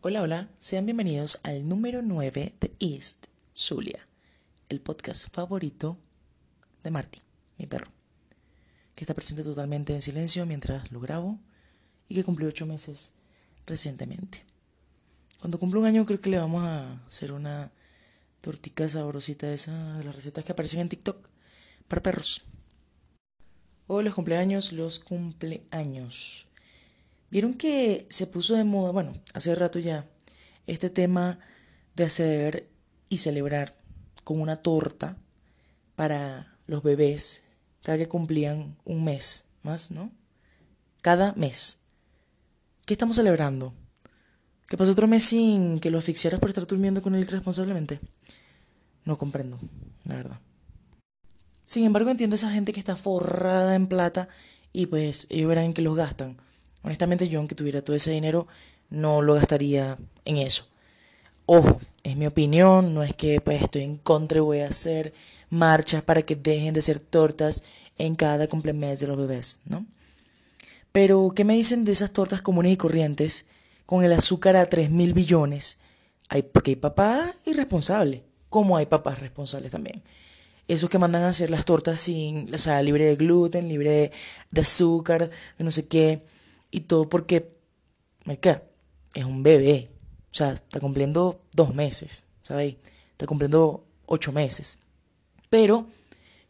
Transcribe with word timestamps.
Hola, 0.00 0.22
hola, 0.22 0.48
sean 0.60 0.86
bienvenidos 0.86 1.40
al 1.42 1.68
número 1.68 2.02
9 2.02 2.54
de 2.60 2.72
East 2.78 3.26
Zulia, 3.52 4.06
el 4.68 4.80
podcast 4.80 5.26
favorito 5.34 5.98
de 6.84 6.92
Marty, 6.92 7.18
mi 7.58 7.66
perro, 7.66 7.90
que 8.94 9.02
está 9.02 9.12
presente 9.12 9.42
totalmente 9.42 9.92
en 9.92 10.00
silencio 10.00 10.46
mientras 10.46 10.92
lo 10.92 11.00
grabo 11.00 11.40
y 12.08 12.14
que 12.14 12.22
cumplió 12.22 12.48
8 12.48 12.64
meses 12.64 13.14
recientemente. 13.66 14.44
Cuando 15.40 15.58
cumple 15.58 15.80
un 15.80 15.86
año 15.86 16.06
creo 16.06 16.20
que 16.20 16.30
le 16.30 16.38
vamos 16.38 16.62
a 16.64 16.92
hacer 17.08 17.32
una 17.32 17.72
tortica 18.40 18.88
sabrosita 18.88 19.48
de 19.48 19.56
esas 19.56 19.98
de 19.98 20.04
las 20.04 20.14
recetas 20.14 20.44
que 20.44 20.52
aparecen 20.52 20.78
en 20.78 20.90
TikTok 20.90 21.28
para 21.88 22.04
perros. 22.04 22.44
Hoy 23.88 24.04
los 24.04 24.14
cumpleaños, 24.14 24.72
los 24.72 25.00
cumpleaños. 25.00 26.46
Vieron 27.30 27.54
que 27.54 28.06
se 28.08 28.26
puso 28.26 28.54
de 28.54 28.64
moda, 28.64 28.90
bueno, 28.90 29.12
hace 29.34 29.54
rato 29.54 29.78
ya, 29.78 30.06
este 30.66 30.90
tema 30.90 31.38
de 31.94 32.04
hacer 32.04 32.68
y 33.08 33.18
celebrar 33.18 33.74
con 34.24 34.40
una 34.40 34.56
torta 34.56 35.16
para 35.96 36.56
los 36.66 36.82
bebés 36.82 37.44
cada 37.82 37.98
que 37.98 38.08
cumplían 38.08 38.76
un 38.84 39.04
mes 39.04 39.46
más, 39.62 39.90
¿no? 39.90 40.12
Cada 41.02 41.32
mes. 41.34 41.80
¿Qué 42.84 42.94
estamos 42.94 43.16
celebrando? 43.16 43.74
¿Que 44.66 44.76
pasó 44.76 44.92
otro 44.92 45.06
mes 45.06 45.24
sin 45.24 45.80
que 45.80 45.90
lo 45.90 45.98
asfixiaras 45.98 46.40
por 46.40 46.50
estar 46.50 46.66
durmiendo 46.66 47.02
con 47.02 47.14
él 47.14 47.22
irresponsablemente? 47.22 48.00
No 49.04 49.16
comprendo, 49.16 49.58
la 50.04 50.16
verdad. 50.16 50.40
Sin 51.64 51.84
embargo, 51.84 52.10
entiendo 52.10 52.34
a 52.34 52.38
esa 52.38 52.50
gente 52.50 52.72
que 52.72 52.80
está 52.80 52.96
forrada 52.96 53.74
en 53.74 53.86
plata 53.86 54.28
y 54.72 54.86
pues 54.86 55.26
ellos 55.30 55.48
verán 55.48 55.72
que 55.72 55.82
los 55.82 55.96
gastan. 55.96 56.36
Honestamente, 56.82 57.28
yo 57.28 57.38
aunque 57.38 57.54
tuviera 57.54 57.82
todo 57.82 57.96
ese 57.96 58.10
dinero, 58.10 58.46
no 58.90 59.22
lo 59.22 59.34
gastaría 59.34 59.98
en 60.24 60.36
eso. 60.38 60.66
Ojo, 61.46 61.80
es 62.02 62.16
mi 62.16 62.26
opinión, 62.26 62.94
no 62.94 63.02
es 63.02 63.14
que 63.14 63.40
pues 63.40 63.62
estoy 63.62 63.82
en 63.82 63.96
contra 63.96 64.38
y 64.38 64.42
voy 64.42 64.60
a 64.60 64.68
hacer 64.68 65.12
marchas 65.50 66.02
para 66.02 66.22
que 66.22 66.36
dejen 66.36 66.74
de 66.74 66.82
ser 66.82 67.00
tortas 67.00 67.64
en 67.96 68.14
cada 68.14 68.48
cumpleaños 68.48 69.00
de 69.00 69.06
los 69.06 69.16
bebés, 69.16 69.60
¿no? 69.64 69.86
Pero, 70.92 71.32
¿qué 71.34 71.44
me 71.44 71.54
dicen 71.54 71.84
de 71.84 71.92
esas 71.92 72.12
tortas 72.12 72.42
comunes 72.42 72.72
y 72.72 72.76
corrientes 72.76 73.46
con 73.86 74.04
el 74.04 74.12
azúcar 74.12 74.56
a 74.56 74.68
3 74.68 74.90
mil 74.90 75.12
billones? 75.12 75.78
Hay, 76.28 76.42
porque 76.42 76.72
hay 76.72 76.76
papás 76.76 77.38
irresponsables, 77.46 78.22
como 78.48 78.76
hay 78.76 78.86
papás 78.86 79.20
responsables 79.20 79.72
también. 79.72 80.02
Esos 80.66 80.90
que 80.90 80.98
mandan 80.98 81.22
a 81.22 81.28
hacer 81.28 81.50
las 81.50 81.64
tortas 81.64 82.00
sin, 82.00 82.52
o 82.54 82.58
sea, 82.58 82.82
libre 82.82 83.06
de 83.06 83.16
gluten, 83.16 83.68
libre 83.68 84.12
de 84.50 84.60
azúcar, 84.60 85.30
de 85.56 85.64
no 85.64 85.70
sé 85.70 85.88
qué 85.88 86.22
y 86.70 86.80
todo 86.80 87.08
porque, 87.08 87.50
qué? 88.40 88.62
es 89.14 89.24
un 89.24 89.42
bebé. 89.42 89.90
O 90.30 90.34
sea, 90.34 90.52
está 90.52 90.80
cumpliendo 90.80 91.40
dos 91.52 91.74
meses, 91.74 92.26
¿sabéis? 92.42 92.76
Está 93.12 93.26
cumpliendo 93.26 93.84
ocho 94.06 94.32
meses. 94.32 94.78
Pero, 95.50 95.86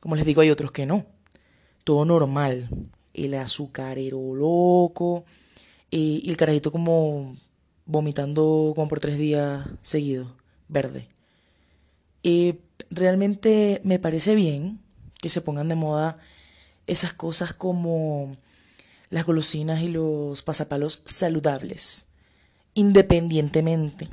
como 0.01 0.17
les 0.17 0.27
digo, 0.27 0.41
hay 0.41 0.51
otros 0.51 0.73
que 0.73 0.87
no. 0.87 1.07
Todo 1.85 2.05
normal. 2.05 2.69
El 3.15 3.35
azucarero 3.35 4.35
loco. 4.35 5.25
Y, 5.91 6.29
el 6.29 6.37
carajito 6.37 6.71
como 6.73 7.37
vomitando 7.87 8.73
como 8.75 8.89
por 8.89 9.01
tres 9.01 9.17
días 9.17 9.67
seguidos. 9.83 10.29
Verde. 10.69 11.09
Y 12.23 12.57
realmente 12.91 13.81
me 13.85 13.99
parece 13.99 14.35
bien 14.35 14.81
que 15.21 15.31
se 15.31 15.41
pongan 15.41 15.69
de 15.69 15.77
moda 15.77 16.19
esas 16.87 17.13
cosas 17.13 17.53
como 17.53 18.37
las 19.11 19.25
golosinas 19.25 19.83
y 19.83 19.89
los 19.89 20.43
pasapalos 20.43 21.03
saludables, 21.05 22.07
independientemente 22.75 24.09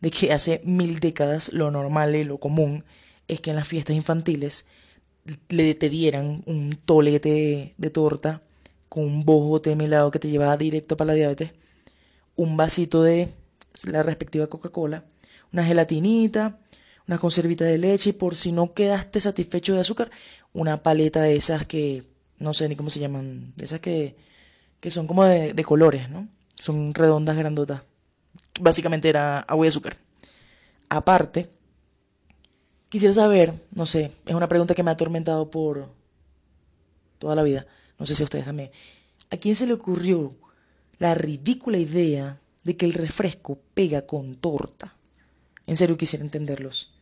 de 0.00 0.10
que 0.10 0.32
hace 0.32 0.60
mil 0.64 1.00
décadas 1.00 1.52
lo 1.52 1.70
normal 1.70 2.14
y 2.14 2.24
lo 2.24 2.38
común 2.38 2.84
es 3.28 3.40
que 3.40 3.50
en 3.50 3.56
las 3.56 3.68
fiestas 3.68 3.96
infantiles 3.96 4.66
le 5.48 5.74
te 5.74 5.88
dieran 5.88 6.42
un 6.46 6.78
tolete 6.84 7.74
de 7.76 7.90
torta 7.90 8.42
con 8.88 9.04
un 9.04 9.24
bojote 9.24 9.70
de 9.70 9.76
melado 9.76 10.10
que 10.10 10.18
te 10.18 10.28
llevaba 10.28 10.56
directo 10.56 10.96
para 10.96 11.08
la 11.08 11.14
diabetes, 11.14 11.52
un 12.36 12.56
vasito 12.56 13.02
de 13.02 13.32
la 13.84 14.02
respectiva 14.02 14.46
Coca-Cola, 14.46 15.04
una 15.52 15.64
gelatinita, 15.64 16.58
una 17.08 17.18
conservita 17.18 17.64
de 17.64 17.78
leche 17.78 18.10
y 18.10 18.12
por 18.12 18.36
si 18.36 18.52
no 18.52 18.74
quedaste 18.74 19.20
satisfecho 19.20 19.74
de 19.74 19.80
azúcar, 19.80 20.10
una 20.52 20.82
paleta 20.82 21.22
de 21.22 21.36
esas 21.36 21.66
que 21.66 22.04
no 22.38 22.54
sé 22.54 22.68
ni 22.68 22.76
cómo 22.76 22.90
se 22.90 23.00
llaman, 23.00 23.52
de 23.56 23.64
esas 23.64 23.80
que, 23.80 24.16
que 24.80 24.90
son 24.90 25.06
como 25.06 25.24
de, 25.24 25.52
de 25.52 25.64
colores, 25.64 26.08
¿no? 26.10 26.28
Son 26.58 26.94
redondas, 26.94 27.36
grandotas. 27.36 27.82
Básicamente 28.60 29.08
era 29.08 29.40
agua 29.40 29.66
y 29.66 29.68
azúcar. 29.68 29.96
Aparte, 30.88 31.48
quisiera 32.88 33.14
saber, 33.14 33.52
no 33.72 33.86
sé, 33.86 34.12
es 34.24 34.34
una 34.34 34.48
pregunta 34.48 34.74
que 34.74 34.82
me 34.82 34.90
ha 34.90 34.94
atormentado 34.94 35.50
por 35.50 35.92
toda 37.18 37.34
la 37.34 37.42
vida, 37.42 37.66
no 37.98 38.06
sé 38.06 38.14
si 38.14 38.22
a 38.22 38.24
ustedes 38.24 38.44
también, 38.44 38.70
¿a 39.30 39.36
quién 39.36 39.56
se 39.56 39.66
le 39.66 39.72
ocurrió 39.72 40.34
la 40.98 41.14
ridícula 41.14 41.78
idea 41.78 42.40
de 42.64 42.76
que 42.76 42.86
el 42.86 42.92
refresco 42.92 43.58
pega 43.74 44.06
con 44.06 44.36
torta? 44.36 44.96
En 45.66 45.76
serio 45.76 45.96
quisiera 45.96 46.24
entenderlos. 46.24 46.92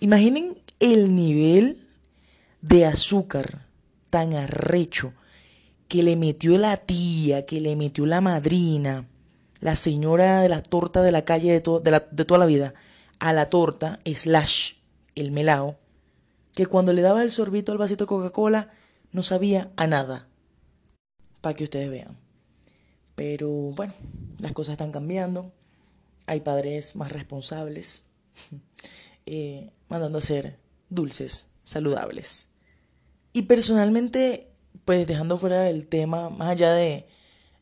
Imaginen 0.00 0.60
el 0.78 1.14
nivel 1.14 1.78
de 2.60 2.84
azúcar 2.84 3.65
tan 4.16 4.32
arrecho 4.32 5.12
que 5.88 6.02
le 6.02 6.16
metió 6.16 6.56
la 6.56 6.78
tía, 6.78 7.44
que 7.44 7.60
le 7.60 7.76
metió 7.76 8.06
la 8.06 8.22
madrina, 8.22 9.06
la 9.60 9.76
señora 9.76 10.40
de 10.40 10.48
la 10.48 10.62
torta 10.62 11.02
de 11.02 11.12
la 11.12 11.26
calle 11.26 11.52
de, 11.52 11.60
toda 11.60 12.38
la 12.38 12.46
vida, 12.46 12.72
a 13.18 13.34
la 13.34 13.50
torta, 13.50 14.00
slash, 14.06 14.76
el 15.16 15.32
melao, 15.32 15.76
que 16.54 16.64
cuando 16.64 16.94
le 16.94 17.02
daba 17.02 17.22
el 17.22 17.30
sorbito 17.30 17.72
al 17.72 17.78
vasito 17.78 18.04
de 18.04 18.08
Coca-Cola 18.08 18.70
no 19.12 19.22
sabía 19.22 19.70
a 19.76 19.86
nada. 19.86 20.26
Para 21.42 21.54
que 21.54 21.64
ustedes 21.64 21.90
vean. 21.90 22.16
Pero 23.16 23.50
bueno, 23.50 23.92
las 24.40 24.54
cosas 24.54 24.72
están 24.72 24.92
cambiando. 24.92 25.52
Hay 26.26 26.40
padres 26.40 26.96
más 26.96 27.12
responsables, 27.12 28.04
eh, 29.26 29.72
mandando 29.90 30.16
a 30.16 30.20
hacer 30.20 30.56
dulces 30.88 31.48
saludables. 31.64 32.55
Y 33.36 33.42
personalmente, 33.42 34.48
pues 34.86 35.06
dejando 35.06 35.36
fuera 35.36 35.68
el 35.68 35.88
tema, 35.88 36.30
más 36.30 36.48
allá 36.48 36.72
de, 36.72 37.06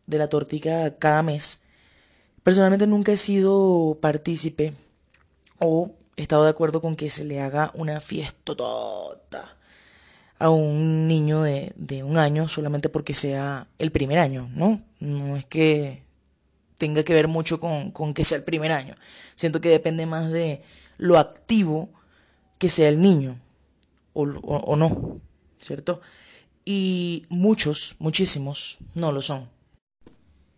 de 0.07 0.19
la 0.19 0.29
tortica 0.29 0.97
cada 1.01 1.25
mes, 1.25 1.65
personalmente 2.45 2.87
nunca 2.87 3.11
he 3.11 3.17
sido 3.17 3.99
partícipe 4.01 4.73
o 5.59 5.91
he 6.15 6.23
estado 6.23 6.45
de 6.45 6.51
acuerdo 6.51 6.81
con 6.81 6.95
que 6.95 7.11
se 7.11 7.25
le 7.25 7.41
haga 7.41 7.73
una 7.75 8.01
fiesta 8.01 8.55
tota 8.55 9.59
a 10.39 10.49
un 10.49 11.09
niño 11.09 11.43
de, 11.43 11.73
de, 11.75 12.05
un 12.05 12.19
año 12.19 12.47
solamente 12.47 12.89
porque 12.89 13.15
sea 13.15 13.67
el 13.79 13.91
primer 13.91 14.21
año, 14.21 14.49
¿no? 14.55 14.81
No 15.01 15.37
es 15.37 15.45
que 15.45 16.05
tenga 16.79 17.03
que 17.03 17.15
ver 17.15 17.27
mucho 17.27 17.59
con, 17.59 17.91
con 17.91 18.15
que 18.15 18.23
sea 18.23 18.39
el 18.39 18.45
primer 18.45 18.71
año. 18.71 18.95
Siento 19.35 19.61
que 19.61 19.71
depende 19.71 20.07
más 20.07 20.31
de 20.31 20.63
lo 20.99 21.19
activo 21.19 21.89
que 22.59 22.69
sea 22.69 22.89
el 22.89 23.03
niño 23.03 23.41
o, 24.13 24.23
o, 24.23 24.57
o 24.59 24.77
no. 24.77 25.21
¿Cierto? 25.65 26.01
Y 26.65 27.25
muchos, 27.29 27.97
muchísimos, 27.99 28.79
no 28.95 29.13
lo 29.13 29.23
son. 29.23 29.49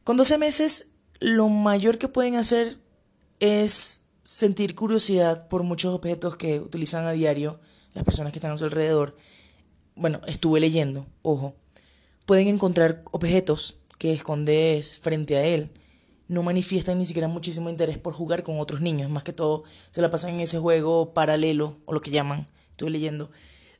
Con 0.04 0.16
12 0.16 0.38
meses, 0.38 0.92
lo 1.20 1.48
mayor 1.48 1.98
que 1.98 2.08
pueden 2.08 2.36
hacer 2.36 2.76
es 3.40 4.02
sentir 4.24 4.74
curiosidad 4.74 5.48
por 5.48 5.62
muchos 5.62 5.94
objetos 5.94 6.36
que 6.36 6.60
utilizan 6.60 7.04
a 7.04 7.12
diario 7.12 7.60
las 7.94 8.04
personas 8.04 8.32
que 8.32 8.38
están 8.38 8.52
a 8.52 8.58
su 8.58 8.64
alrededor. 8.64 9.16
Bueno, 9.94 10.20
estuve 10.26 10.60
leyendo, 10.60 11.06
ojo. 11.22 11.54
Pueden 12.26 12.48
encontrar 12.48 13.02
objetos 13.12 13.78
que 13.98 14.12
escondes 14.12 14.98
frente 14.98 15.36
a 15.36 15.44
él. 15.44 15.70
No 16.28 16.42
manifiestan 16.42 16.98
ni 16.98 17.06
siquiera 17.06 17.28
muchísimo 17.28 17.70
interés 17.70 17.98
por 17.98 18.12
jugar 18.12 18.42
con 18.42 18.58
otros 18.58 18.80
niños. 18.80 19.10
Más 19.10 19.22
que 19.22 19.32
todo, 19.32 19.62
se 19.90 20.02
la 20.02 20.10
pasan 20.10 20.34
en 20.34 20.40
ese 20.40 20.58
juego 20.58 21.14
paralelo, 21.14 21.76
o 21.84 21.94
lo 21.94 22.00
que 22.00 22.10
llaman. 22.10 22.46
Estuve 22.72 22.90
leyendo 22.90 23.30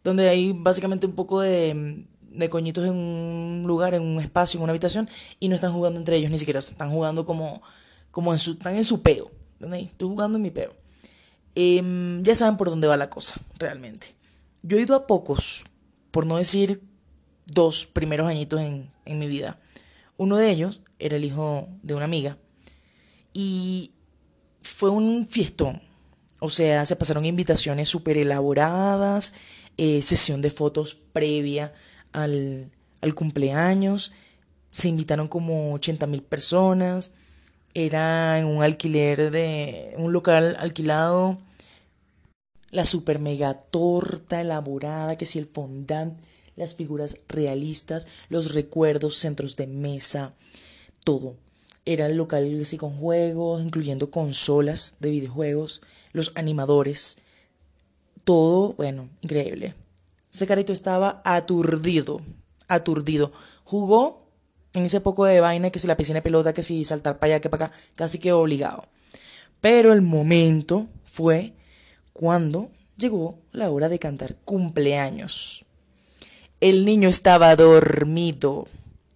donde 0.06 0.28
hay 0.28 0.52
básicamente 0.52 1.06
un 1.06 1.14
poco 1.14 1.40
de, 1.40 2.06
de 2.30 2.48
coñitos 2.48 2.84
en 2.84 2.94
un 2.94 3.64
lugar, 3.66 3.94
en 3.94 4.02
un 4.02 4.20
espacio, 4.20 4.58
en 4.58 4.62
una 4.64 4.70
habitación, 4.70 5.08
y 5.40 5.48
no 5.48 5.54
están 5.54 5.72
jugando 5.72 5.98
entre 5.98 6.16
ellos 6.16 6.30
ni 6.30 6.38
siquiera, 6.38 6.60
están 6.60 6.90
jugando 6.90 7.26
como, 7.26 7.60
como 8.10 8.32
en 8.32 8.38
su, 8.38 8.52
están 8.52 8.76
en 8.76 8.84
su 8.84 9.02
peo. 9.02 9.30
Estoy 9.60 10.08
jugando 10.08 10.36
en 10.36 10.42
mi 10.42 10.50
peo. 10.50 10.72
Em, 11.54 12.22
ya 12.22 12.34
saben 12.34 12.56
por 12.56 12.70
dónde 12.70 12.86
va 12.86 12.96
la 12.96 13.10
cosa, 13.10 13.34
realmente. 13.58 14.14
Yo 14.62 14.76
he 14.76 14.82
ido 14.82 14.94
a 14.94 15.06
pocos, 15.06 15.64
por 16.10 16.24
no 16.24 16.36
decir 16.36 16.82
dos 17.46 17.86
primeros 17.86 18.28
añitos 18.28 18.60
en, 18.60 18.92
en 19.06 19.18
mi 19.18 19.26
vida. 19.26 19.58
Uno 20.16 20.36
de 20.36 20.50
ellos 20.50 20.82
era 20.98 21.16
el 21.16 21.24
hijo 21.24 21.66
de 21.82 21.94
una 21.94 22.04
amiga. 22.04 22.38
Y 23.32 23.90
fue 24.62 24.90
un 24.90 25.26
fiestón. 25.26 25.82
O 26.38 26.50
sea, 26.50 26.84
se 26.84 26.96
pasaron 26.96 27.24
invitaciones 27.24 27.88
súper 27.88 28.18
elaboradas, 28.18 29.32
eh, 29.76 30.02
sesión 30.02 30.43
de 30.43 30.50
fotos 30.50 30.96
previa 31.12 31.73
al, 32.12 32.70
al, 33.00 33.14
cumpleaños, 33.14 34.12
se 34.70 34.88
invitaron 34.88 35.28
como 35.28 35.75
80 35.75 36.06
mil 36.06 36.23
personas, 36.23 37.14
Era 37.75 38.38
en 38.38 38.46
un 38.46 38.62
alquiler 38.62 39.31
de 39.31 39.94
un 39.99 40.12
local 40.12 40.56
alquilado. 40.61 41.38
La 42.70 42.84
super 42.84 43.19
mega 43.19 43.55
torta 43.55 44.40
elaborada, 44.40 45.17
que 45.17 45.26
si 45.26 45.38
el 45.38 45.46
fondant, 45.46 46.19
las 46.56 46.75
figuras 46.75 47.19
realistas, 47.28 48.08
los 48.28 48.55
recuerdos, 48.55 49.17
centros 49.17 49.56
de 49.56 49.67
mesa, 49.67 50.34
todo. 51.05 51.37
Era 51.84 52.06
el 52.06 52.17
local 52.17 52.50
con 52.78 52.96
juegos, 52.96 53.62
incluyendo 53.62 54.11
consolas 54.11 54.96
de 54.99 55.11
videojuegos, 55.11 55.82
los 56.12 56.32
animadores, 56.34 57.19
todo, 58.26 58.75
bueno, 58.75 59.08
increíble. 59.23 59.75
Ese 60.34 60.49
carito 60.49 60.73
estaba 60.73 61.23
aturdido, 61.25 62.20
aturdido. 62.67 63.32
Jugó 63.62 64.26
en 64.75 64.84
ese 64.84 65.00
poco 65.00 65.25
de 65.25 65.40
vaina 65.40 65.70
que 65.70 65.78
si 65.78 65.87
la 65.87 65.96
piscina 65.96 66.19
de 66.19 66.23
pelota, 66.23 66.52
que 66.52 66.64
si 66.64 66.84
saltar 66.84 67.20
para 67.20 67.34
allá, 67.34 67.40
que 67.40 67.49
para 67.49 67.67
acá, 67.67 67.76
casi 67.94 68.19
que 68.19 68.32
obligado. 68.32 68.84
Pero 69.61 69.93
el 69.93 70.02
momento 70.02 70.88
fue 71.05 71.55
cuando 72.12 72.69
llegó 72.96 73.38
la 73.52 73.70
hora 73.70 73.88
de 73.88 74.00
cantar 74.00 74.34
cumpleaños. 74.44 75.64
El 76.61 76.84
niño 76.84 77.08
estaba 77.08 77.55
dormido, 77.55 78.67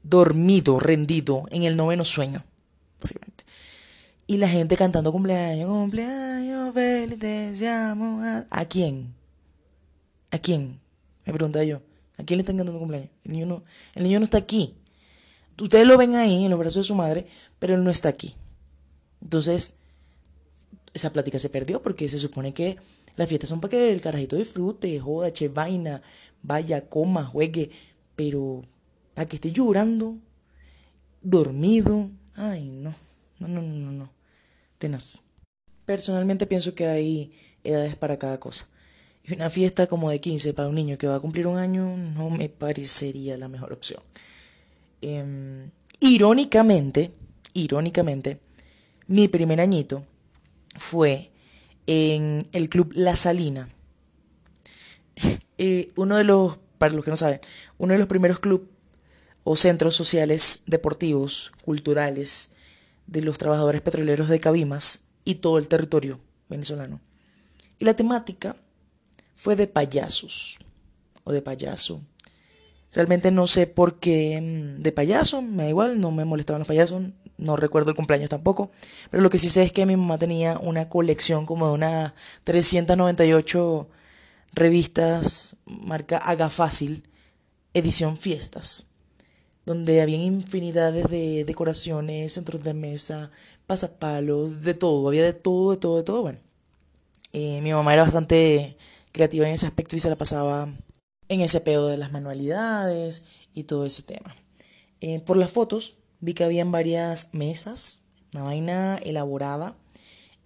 dormido, 0.04 0.78
rendido 0.78 1.46
en 1.50 1.64
el 1.64 1.76
noveno 1.76 2.04
sueño. 2.04 2.44
Y 4.30 4.36
la 4.36 4.48
gente 4.48 4.76
cantando 4.76 5.10
cumpleaños, 5.10 5.68
cumpleaños, 5.68 6.72
feliz, 6.72 7.18
deseamos 7.18 8.22
a... 8.22 8.46
¿A 8.48 8.64
quién? 8.64 9.12
¿A 10.30 10.38
quién? 10.38 10.80
Me 11.26 11.32
pregunta 11.32 11.64
yo. 11.64 11.82
¿A 12.16 12.22
quién 12.22 12.38
le 12.38 12.42
están 12.42 12.56
cantando 12.56 12.78
cumpleaños? 12.78 13.10
El 13.24 13.32
niño 13.32 13.46
no, 13.46 13.64
el 13.96 14.04
niño 14.04 14.20
no 14.20 14.26
está 14.26 14.38
aquí. 14.38 14.76
Ustedes 15.60 15.84
lo 15.84 15.98
ven 15.98 16.14
ahí 16.14 16.44
en 16.44 16.50
los 16.52 16.60
brazos 16.60 16.84
de 16.84 16.86
su 16.86 16.94
madre, 16.94 17.26
pero 17.58 17.74
él 17.74 17.82
no 17.82 17.90
está 17.90 18.08
aquí. 18.08 18.36
Entonces, 19.20 19.78
esa 20.94 21.12
plática 21.12 21.40
se 21.40 21.50
perdió 21.50 21.82
porque 21.82 22.08
se 22.08 22.20
supone 22.20 22.54
que 22.54 22.78
las 23.16 23.28
fiestas 23.28 23.50
son 23.50 23.60
para 23.60 23.72
que 23.72 23.90
el 23.90 24.00
carajito 24.00 24.36
disfrute, 24.36 25.00
joda, 25.00 25.32
che 25.32 25.48
vaina, 25.48 26.02
vaya, 26.40 26.88
coma, 26.88 27.24
juegue, 27.24 27.72
pero 28.14 28.62
para 29.12 29.26
que 29.26 29.34
esté 29.34 29.50
llorando, 29.50 30.18
dormido, 31.20 32.12
ay, 32.36 32.70
no, 32.70 32.94
no, 33.40 33.48
no, 33.48 33.60
no, 33.60 33.90
no, 33.90 34.19
tenaz. 34.80 35.22
Personalmente 35.86 36.46
pienso 36.46 36.74
que 36.74 36.86
hay 36.86 37.30
edades 37.62 37.94
para 37.94 38.18
cada 38.18 38.40
cosa. 38.40 38.66
Y 39.22 39.34
una 39.34 39.50
fiesta 39.50 39.86
como 39.86 40.10
de 40.10 40.20
15 40.20 40.54
para 40.54 40.68
un 40.68 40.74
niño 40.74 40.98
que 40.98 41.06
va 41.06 41.16
a 41.16 41.20
cumplir 41.20 41.46
un 41.46 41.58
año 41.58 41.96
no 41.96 42.30
me 42.30 42.48
parecería 42.48 43.36
la 43.36 43.48
mejor 43.48 43.72
opción. 43.72 44.02
Em, 45.02 45.70
irónicamente, 46.00 47.12
irónicamente, 47.54 48.40
mi 49.06 49.28
primer 49.28 49.60
añito 49.60 50.04
fue 50.76 51.30
en 51.86 52.48
el 52.52 52.68
club 52.68 52.92
La 52.96 53.14
Salina. 53.14 53.68
Eh, 55.62 55.90
uno 55.94 56.16
de 56.16 56.24
los, 56.24 56.56
para 56.78 56.94
los 56.94 57.04
que 57.04 57.10
no 57.10 57.16
saben, 57.18 57.38
uno 57.76 57.92
de 57.92 57.98
los 57.98 58.08
primeros 58.08 58.40
clubes 58.40 58.66
o 59.44 59.56
centros 59.56 59.94
sociales 59.94 60.62
deportivos, 60.64 61.52
culturales, 61.66 62.52
de 63.10 63.22
los 63.22 63.38
trabajadores 63.38 63.82
petroleros 63.82 64.28
de 64.28 64.40
Cabimas 64.40 65.00
y 65.24 65.36
todo 65.36 65.58
el 65.58 65.68
territorio 65.68 66.20
venezolano. 66.48 67.00
Y 67.78 67.84
la 67.84 67.94
temática 67.94 68.56
fue 69.34 69.56
de 69.56 69.66
payasos 69.66 70.58
o 71.24 71.32
de 71.32 71.42
payaso. 71.42 72.02
Realmente 72.92 73.30
no 73.30 73.46
sé 73.46 73.66
por 73.66 73.98
qué 73.98 74.40
mm, 74.40 74.82
de 74.82 74.92
payaso, 74.92 75.42
me 75.42 75.64
da 75.64 75.68
igual, 75.68 76.00
no 76.00 76.10
me 76.10 76.24
molestaban 76.24 76.60
los 76.60 76.68
payasos, 76.68 77.02
no 77.36 77.56
recuerdo 77.56 77.90
el 77.90 77.96
cumpleaños 77.96 78.30
tampoco, 78.30 78.70
pero 79.10 79.22
lo 79.22 79.30
que 79.30 79.38
sí 79.38 79.48
sé 79.48 79.62
es 79.62 79.72
que 79.72 79.86
mi 79.86 79.96
mamá 79.96 80.18
tenía 80.18 80.58
una 80.58 80.88
colección 80.88 81.46
como 81.46 81.66
de 81.68 81.72
unas 81.72 82.12
398 82.44 83.88
revistas 84.52 85.56
marca 85.64 86.18
Haga 86.18 86.50
Fácil, 86.50 87.08
edición 87.72 88.16
fiestas, 88.16 88.89
donde 89.70 90.02
había 90.02 90.16
infinidades 90.16 91.08
de 91.08 91.44
decoraciones, 91.44 92.32
centros 92.32 92.64
de 92.64 92.74
mesa, 92.74 93.30
pasapalos, 93.68 94.62
de 94.62 94.74
todo, 94.74 95.06
había 95.06 95.22
de 95.22 95.32
todo, 95.32 95.70
de 95.70 95.76
todo, 95.76 95.96
de 95.98 96.02
todo, 96.02 96.22
bueno. 96.22 96.40
Eh, 97.32 97.60
mi 97.62 97.72
mamá 97.72 97.94
era 97.94 98.02
bastante 98.02 98.76
creativa 99.12 99.46
en 99.46 99.54
ese 99.54 99.68
aspecto 99.68 99.94
y 99.94 100.00
se 100.00 100.10
la 100.10 100.18
pasaba 100.18 100.74
en 101.28 101.40
ese 101.40 101.60
pedo 101.60 101.86
de 101.86 101.98
las 101.98 102.10
manualidades 102.10 103.26
y 103.54 103.62
todo 103.62 103.86
ese 103.86 104.02
tema. 104.02 104.34
Eh, 105.00 105.20
por 105.20 105.36
las 105.36 105.52
fotos 105.52 105.98
vi 106.18 106.34
que 106.34 106.42
habían 106.42 106.72
varias 106.72 107.32
mesas, 107.32 108.06
una 108.34 108.42
vaina 108.42 108.96
elaborada. 108.96 109.76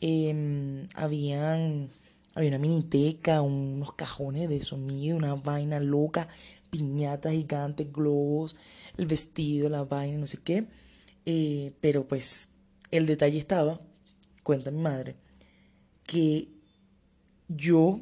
Em, 0.03 0.87
habían, 0.95 1.89
había 2.35 2.51
una 2.51 2.59
miniteca, 2.59 3.41
unos 3.41 3.95
cajones 3.95 4.51
de 4.51 4.61
sonido, 4.61 5.17
una 5.17 5.35
vaina 5.35 5.81
loca, 5.81 6.29
piñatas 6.75 7.33
gigantes, 7.33 7.93
globos, 7.93 8.57
el 8.97 9.07
vestido, 9.07 9.69
la 9.69 9.85
vaina, 9.85 10.19
no 10.19 10.27
sé 10.27 10.39
qué. 10.43 10.67
Eh, 11.25 11.73
pero 11.81 12.09
pues 12.09 12.55
el 12.91 13.07
detalle 13.07 13.39
estaba, 13.39 13.81
cuenta 14.43 14.73
mi 14.73 14.81
madre, 14.81 15.15
que 16.05 16.49
yo 17.49 18.01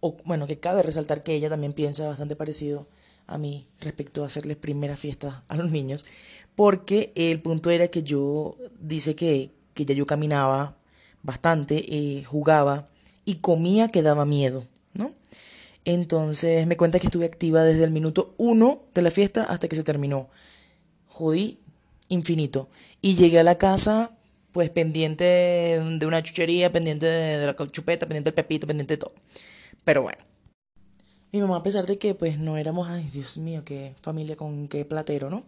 o 0.00 0.16
bueno, 0.24 0.46
que 0.46 0.58
cabe 0.58 0.82
resaltar 0.82 1.22
que 1.22 1.34
ella 1.34 1.50
también 1.50 1.74
piensa 1.74 2.08
bastante 2.08 2.34
parecido 2.34 2.88
a 3.26 3.38
mí 3.38 3.66
respecto 3.80 4.24
a 4.24 4.26
hacerles 4.26 4.56
primera 4.56 4.96
fiesta 4.96 5.44
a 5.46 5.56
los 5.56 5.70
niños, 5.70 6.06
porque 6.56 7.12
el 7.14 7.40
punto 7.40 7.70
era 7.70 7.88
que 7.88 8.02
yo 8.02 8.56
dice 8.80 9.14
que, 9.14 9.52
que 9.74 9.84
ya 9.84 9.94
yo 9.94 10.06
caminaba 10.06 10.76
bastante, 11.22 11.84
eh, 11.88 12.24
jugaba 12.24 12.88
y 13.24 13.36
comía 13.36 13.88
que 13.88 14.02
daba 14.02 14.24
miedo, 14.24 14.66
¿no? 14.94 15.12
Entonces 15.84 16.66
me 16.66 16.76
cuenta 16.76 17.00
que 17.00 17.06
estuve 17.06 17.24
activa 17.24 17.62
desde 17.64 17.84
el 17.84 17.90
minuto 17.90 18.34
uno 18.38 18.80
de 18.94 19.02
la 19.02 19.10
fiesta 19.10 19.44
hasta 19.44 19.68
que 19.68 19.76
se 19.76 19.84
terminó. 19.84 20.28
Jodí 21.06 21.58
infinito. 22.08 22.68
Y 23.00 23.14
llegué 23.14 23.40
a 23.40 23.42
la 23.42 23.58
casa, 23.58 24.12
pues 24.52 24.70
pendiente 24.70 25.24
de 25.24 26.06
una 26.06 26.22
chuchería, 26.22 26.70
pendiente 26.70 27.06
de 27.06 27.46
la 27.46 27.56
chupeta, 27.70 28.06
pendiente 28.06 28.30
del 28.30 28.34
pepito, 28.34 28.66
pendiente 28.66 28.94
de 28.94 28.98
todo. 28.98 29.12
Pero 29.84 30.02
bueno. 30.02 30.18
Mi 31.32 31.40
mamá, 31.40 31.56
a 31.56 31.62
pesar 31.62 31.86
de 31.86 31.96
que 31.96 32.14
pues 32.14 32.38
no 32.38 32.58
éramos, 32.58 32.88
ay 32.90 33.08
Dios 33.10 33.38
mío, 33.38 33.64
qué 33.64 33.94
familia 34.02 34.36
con 34.36 34.68
qué 34.68 34.84
platero, 34.84 35.30
¿no? 35.30 35.44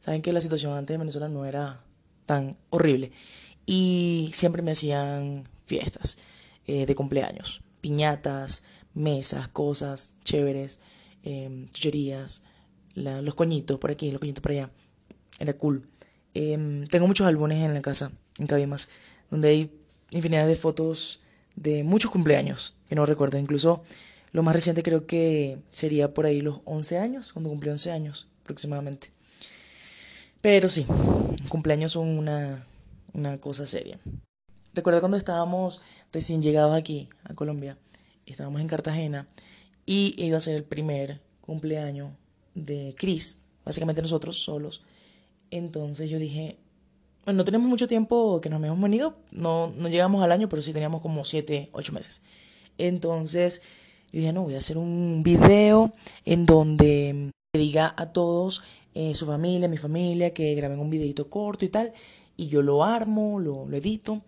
Saben 0.00 0.22
que 0.22 0.32
la 0.32 0.40
situación 0.40 0.72
antes 0.72 0.94
de 0.94 0.98
Venezuela 0.98 1.28
no 1.28 1.44
era 1.44 1.82
tan 2.24 2.56
horrible. 2.70 3.12
Y 3.66 4.30
siempre 4.32 4.62
me 4.62 4.72
hacían 4.72 5.44
fiestas 5.66 6.18
eh, 6.66 6.86
de 6.86 6.94
cumpleaños, 6.94 7.60
piñatas, 7.82 8.64
mesas, 8.96 9.48
cosas 9.48 10.14
chéveres, 10.24 10.80
eh, 11.22 11.66
chucherías, 11.70 12.42
los 12.94 13.34
coñitos 13.34 13.78
por 13.78 13.90
aquí, 13.90 14.10
los 14.10 14.20
coñitos 14.20 14.42
por 14.42 14.52
allá. 14.52 14.70
Era 15.38 15.52
cool. 15.52 15.86
Em, 16.34 16.86
tengo 16.88 17.06
muchos 17.06 17.26
álbumes 17.26 17.62
en 17.62 17.74
la 17.74 17.82
casa, 17.82 18.10
en 18.38 18.46
Cabimas, 18.46 18.88
donde 19.30 19.48
hay 19.48 19.70
infinidad 20.10 20.46
de 20.46 20.56
fotos 20.56 21.20
de 21.56 21.84
muchos 21.84 22.10
cumpleaños 22.10 22.74
que 22.88 22.94
no 22.94 23.06
recuerdo. 23.06 23.38
Incluso 23.38 23.82
lo 24.32 24.42
más 24.42 24.54
reciente 24.54 24.82
creo 24.82 25.06
que 25.06 25.58
sería 25.70 26.12
por 26.14 26.26
ahí 26.26 26.40
los 26.40 26.60
11 26.64 26.98
años, 26.98 27.32
cuando 27.32 27.50
cumplí 27.50 27.70
11 27.70 27.92
años 27.92 28.28
aproximadamente. 28.42 29.10
Pero 30.40 30.68
sí, 30.68 30.86
cumpleaños 31.48 31.92
son 31.92 32.08
una, 32.18 32.64
una 33.12 33.38
cosa 33.38 33.66
seria. 33.66 33.98
Recuerdo 34.74 35.00
cuando 35.00 35.16
estábamos 35.16 35.80
recién 36.12 36.42
llegados 36.42 36.76
aquí 36.76 37.08
a 37.24 37.34
Colombia, 37.34 37.78
estábamos 38.32 38.60
en 38.60 38.68
Cartagena 38.68 39.28
y 39.86 40.14
iba 40.18 40.38
a 40.38 40.40
ser 40.40 40.56
el 40.56 40.64
primer 40.64 41.20
cumpleaños 41.40 42.12
de 42.54 42.94
Chris, 42.98 43.38
básicamente 43.64 44.02
nosotros 44.02 44.38
solos. 44.42 44.82
Entonces 45.50 46.10
yo 46.10 46.18
dije, 46.18 46.58
bueno, 47.24 47.38
no 47.38 47.44
tenemos 47.44 47.68
mucho 47.68 47.88
tiempo 47.88 48.40
que 48.40 48.48
nos 48.48 48.62
hemos 48.62 48.80
venido, 48.80 49.16
no, 49.30 49.72
no 49.76 49.88
llegamos 49.88 50.22
al 50.22 50.32
año, 50.32 50.48
pero 50.48 50.62
sí 50.62 50.72
teníamos 50.72 51.02
como 51.02 51.24
7, 51.24 51.70
8 51.72 51.92
meses. 51.92 52.22
Entonces, 52.78 53.62
yo 54.12 54.20
dije, 54.20 54.32
no, 54.32 54.42
voy 54.42 54.54
a 54.54 54.58
hacer 54.58 54.78
un 54.78 55.22
video 55.24 55.92
en 56.24 56.46
donde 56.46 57.30
diga 57.52 57.94
a 57.96 58.12
todos, 58.12 58.62
eh, 58.94 59.14
su 59.14 59.26
familia, 59.26 59.68
mi 59.68 59.76
familia, 59.76 60.32
que 60.32 60.54
graben 60.54 60.78
un 60.78 60.90
videito 60.90 61.28
corto 61.28 61.64
y 61.64 61.68
tal, 61.68 61.92
y 62.36 62.48
yo 62.48 62.62
lo 62.62 62.84
armo, 62.84 63.38
lo, 63.40 63.66
lo 63.66 63.76
edito 63.76 64.22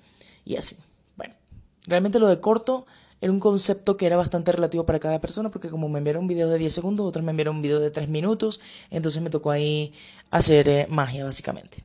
y 0.44 0.56
así. 0.56 0.76
Bueno, 1.16 1.34
realmente 1.86 2.18
lo 2.18 2.28
de 2.28 2.40
corto 2.40 2.86
era 3.20 3.32
un 3.32 3.40
concepto 3.40 3.96
que 3.96 4.06
era 4.06 4.16
bastante 4.16 4.52
relativo 4.52 4.86
para 4.86 4.98
cada 4.98 5.20
persona, 5.20 5.50
porque 5.50 5.68
como 5.68 5.88
me 5.88 5.98
enviaron 5.98 6.22
un 6.22 6.28
video 6.28 6.48
de 6.48 6.58
10 6.58 6.72
segundos, 6.72 7.06
otros 7.06 7.24
me 7.24 7.30
enviaron 7.30 7.56
un 7.56 7.62
video 7.62 7.80
de 7.80 7.90
3 7.90 8.08
minutos, 8.08 8.60
entonces 8.90 9.22
me 9.22 9.30
tocó 9.30 9.50
ahí 9.50 9.92
hacer 10.30 10.68
eh, 10.68 10.86
magia, 10.88 11.24
básicamente. 11.24 11.82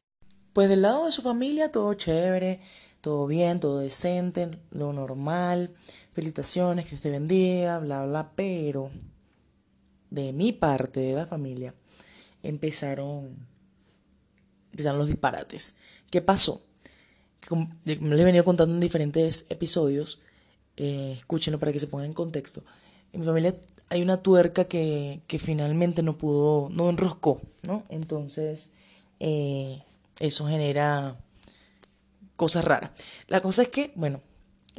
Pues 0.53 0.69
del 0.69 0.83
lado 0.83 1.05
de 1.05 1.11
su 1.11 1.23
familia, 1.23 1.71
todo 1.71 1.93
chévere, 1.95 2.59
todo 3.01 3.25
bien, 3.25 3.59
todo 3.59 3.79
decente, 3.79 4.51
lo 4.71 4.93
normal, 4.93 5.73
felicitaciones, 6.13 6.85
que 6.85 6.97
se 6.97 7.09
bendiga, 7.09 7.79
bla, 7.79 8.05
bla, 8.05 8.31
pero 8.35 8.91
de 10.11 10.31
mi 10.31 10.51
parte 10.51 10.99
de 10.99 11.13
la 11.13 11.25
familia 11.25 11.73
empezaron, 12.43 13.35
empezaron 14.71 14.99
los 14.99 15.07
disparates. 15.07 15.77
¿Qué 16.11 16.21
pasó? 16.21 16.61
les 17.83 17.99
he 17.99 18.23
venido 18.23 18.45
contando 18.45 18.73
en 18.73 18.79
diferentes 18.79 19.47
episodios, 19.49 20.19
eh, 20.77 21.13
escúchenlo 21.17 21.59
para 21.59 21.71
que 21.71 21.79
se 21.79 21.87
pongan 21.87 22.07
en 22.07 22.13
contexto. 22.13 22.63
En 23.11 23.21
mi 23.21 23.25
familia 23.25 23.55
hay 23.89 24.01
una 24.01 24.17
tuerca 24.17 24.65
que, 24.65 25.21
que 25.27 25.39
finalmente 25.39 26.01
no 26.03 26.17
pudo, 26.17 26.69
no 26.69 26.89
enroscó, 26.89 27.41
¿no? 27.61 27.83
Entonces, 27.89 28.73
eh, 29.19 29.83
eso 30.19 30.47
genera 30.47 31.15
cosas 32.35 32.65
raras. 32.65 32.91
La 33.27 33.41
cosa 33.41 33.61
es 33.61 33.69
que, 33.69 33.91
bueno, 33.95 34.21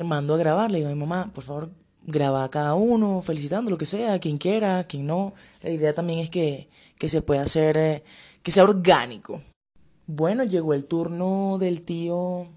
mando 0.03 0.35
a 0.35 0.39
grabar, 0.39 0.71
le 0.71 0.79
digo 0.79 0.91
a 0.91 0.95
mi 0.95 1.01
mamá, 1.01 1.31
por 1.33 1.45
favor, 1.45 1.71
graba 2.07 2.45
a 2.45 2.51
cada 2.51 2.75
uno, 2.75 3.23
felicitando, 3.23 3.71
lo 3.71 3.79
que 3.79 3.87
sea, 3.87 4.19
quien 4.19 4.39
quiera, 4.39 4.85
quien 4.85 5.07
no. 5.07 5.33
La 5.63 5.71
idea 5.71 5.95
también 5.95 6.19
es 6.19 6.31
que, 6.31 6.69
que 6.99 7.09
se 7.09 7.23
pueda 7.23 7.43
hacer, 7.43 7.77
eh, 7.77 8.05
que 8.43 8.51
sea 8.51 8.65
orgánico. 8.65 9.41
Bueno, 10.07 10.45
llegó 10.45 10.75
el 10.75 10.85
turno 10.85 11.57
del 11.59 11.83
tío, 11.83 12.49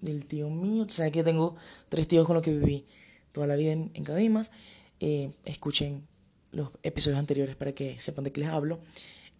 del 0.00 0.26
tío 0.26 0.50
mío, 0.50 0.84
o 0.84 0.88
sea 0.88 1.10
que 1.10 1.24
tengo 1.24 1.56
tres 1.88 2.08
tíos 2.08 2.26
con 2.26 2.34
los 2.34 2.42
que 2.42 2.52
viví 2.52 2.86
toda 3.32 3.46
la 3.46 3.56
vida 3.56 3.72
en, 3.72 3.90
en 3.94 4.04
Cabimas. 4.04 4.52
Eh, 5.00 5.30
escuchen 5.44 6.06
los 6.52 6.70
episodios 6.82 7.18
anteriores 7.18 7.56
para 7.56 7.72
que 7.72 8.00
sepan 8.00 8.24
de 8.24 8.32
qué 8.32 8.40
les 8.40 8.50
hablo. 8.50 8.80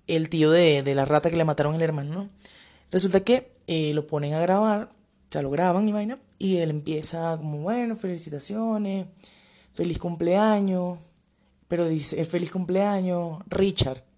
El 0.06 0.28
tío 0.28 0.50
de, 0.50 0.82
de 0.82 0.94
la 0.94 1.04
rata 1.04 1.30
que 1.30 1.36
le 1.36 1.44
mataron 1.44 1.74
al 1.74 1.82
hermano, 1.82 2.28
Resulta 2.90 3.20
que 3.20 3.52
eh, 3.66 3.92
lo 3.94 4.06
ponen 4.06 4.34
a 4.34 4.40
grabar, 4.40 4.90
sea, 5.30 5.42
lo 5.42 5.50
graban 5.50 5.88
y 5.88 5.92
vaina, 5.92 6.18
y 6.38 6.58
él 6.58 6.70
empieza 6.70 7.36
como, 7.36 7.58
bueno, 7.58 7.96
felicitaciones, 7.96 9.06
feliz 9.74 9.98
cumpleaños, 9.98 10.98
pero 11.68 11.88
dice, 11.88 12.24
feliz 12.24 12.50
cumpleaños, 12.50 13.40
Richard. 13.48 14.02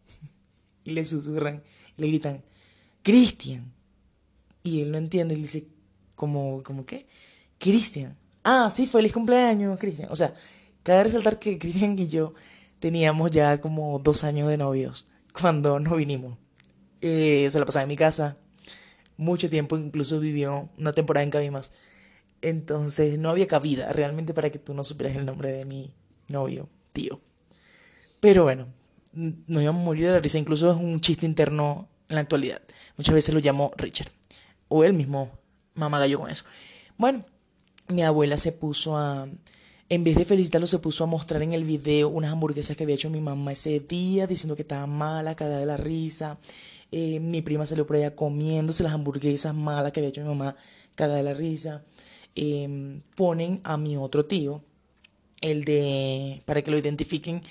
Y 0.85 0.93
le 0.93 1.05
susurran, 1.05 1.63
le 1.99 2.07
gritan, 2.07 2.43
Cristian. 3.03 3.75
Y 4.63 4.81
él 4.81 4.91
no 4.91 4.97
entiende, 4.99 5.35
y 5.35 5.43
dice, 5.43 5.67
como, 6.19 6.65
como 6.65 6.85
qué? 6.85 7.07
Cristian. 7.59 8.19
Ah, 8.43 8.69
sí, 8.71 8.87
feliz 8.87 9.13
cumpleaños, 9.13 9.79
Cristian. 9.79 10.09
O 10.11 10.17
sea, 10.17 10.35
cabe 10.83 11.05
resaltar 11.05 11.39
que 11.39 11.59
Cristian 11.59 11.97
y 11.99 12.09
yo 12.09 12.35
teníamos 12.81 13.31
ya 13.31 13.61
como 13.61 14.01
dos 14.01 14.25
años 14.25 14.49
de 14.49 14.59
novios 14.59 15.07
cuando 15.33 15.79
nos 15.79 15.97
vinimos. 15.97 16.37
Eh, 17.01 17.49
se 17.49 17.59
la 17.61 17.67
pasaba 17.67 17.85
en 17.85 17.89
mi 17.89 17.97
casa. 17.97 18.37
Mucho 19.17 19.49
tiempo, 19.49 19.79
incluso 19.79 20.19
vivió 20.19 20.69
una 20.77 20.93
temporada 20.93 21.23
en 21.23 21.31
Cabimas. 21.31 21.71
Entonces 22.43 23.19
no 23.19 23.31
había 23.31 23.47
cabida 23.47 23.93
realmente 23.93 24.35
para 24.35 24.51
que 24.51 24.59
tú 24.59 24.75
no 24.75 24.83
supieras 24.83 25.17
el 25.17 25.25
nombre 25.25 25.53
de 25.53 25.65
mi 25.65 25.95
novio, 26.27 26.69
tío. 26.93 27.21
Pero 28.21 28.43
bueno, 28.43 28.67
nos 29.13 29.63
íbamos 29.63 29.87
a 29.87 30.01
de 30.01 30.09
la 30.09 30.19
risa. 30.19 30.39
Incluso 30.39 30.73
es 30.73 30.79
un 30.79 31.01
chiste 31.01 31.27
interno 31.27 31.89
en 32.09 32.17
la 32.17 32.23
actualidad. 32.23 32.61
Muchas 32.97 33.15
veces 33.15 33.35
lo 33.35 33.41
llamo 33.41 33.71
Richard. 33.77 34.11
O 34.69 34.83
él 34.83 34.95
mismo 34.95 35.38
mamá 35.79 35.99
gallo 35.99 36.19
con 36.21 36.31
eso. 36.31 36.45
Bueno, 36.97 37.25
mi 37.89 38.03
abuela 38.03 38.37
se 38.37 38.53
puso 38.53 38.97
a... 38.97 39.27
En 39.91 40.05
vez 40.05 40.17
de 40.17 40.27
felicitarlo, 40.27 40.67
se 40.67 40.79
puso 40.81 41.05
a 41.05 41.07
mostrar 41.07 41.43
en 41.43 41.55
el 41.55 41.65
video 41.65 42.11
unas 42.11 42.31
hamburguesas 42.31 42.77
que 42.77 42.83
había 42.83 42.97
hecho 42.97 43.09
mi 43.09 43.23
mamá 43.23 43.53
ese 43.53 43.81
día, 43.81 44.27
diciendo 44.27 44.55
que 44.55 44.63
estaba 44.63 44.87
mala, 44.87 45.35
cagada 45.35 45.61
de 45.61 45.67
la 45.67 45.79
risa. 45.79 46.39
Eh, 46.93 47.21
mi 47.21 47.41
prima 47.41 47.65
salió 47.65 47.87
por 47.87 47.97
allá 47.97 48.15
comiéndose 48.15 48.83
las 48.83 48.93
hamburguesas 48.93 49.55
malas 49.55 49.93
que 49.93 50.01
había 50.01 50.11
hecho 50.11 50.21
mi 50.21 50.29
mamá, 50.29 50.55
cagada 50.95 51.17
de 51.17 51.23
la 51.23 51.33
risa. 51.33 51.85
Em, 52.35 53.01
ponen 53.17 53.61
a 53.65 53.79
mi 53.79 53.97
otro 53.97 54.27
tío, 54.27 54.63
el 55.41 55.65
de, 55.65 56.43
para 56.45 56.63
que 56.63 56.71
lo 56.71 56.77
identifiquen, 56.79 57.43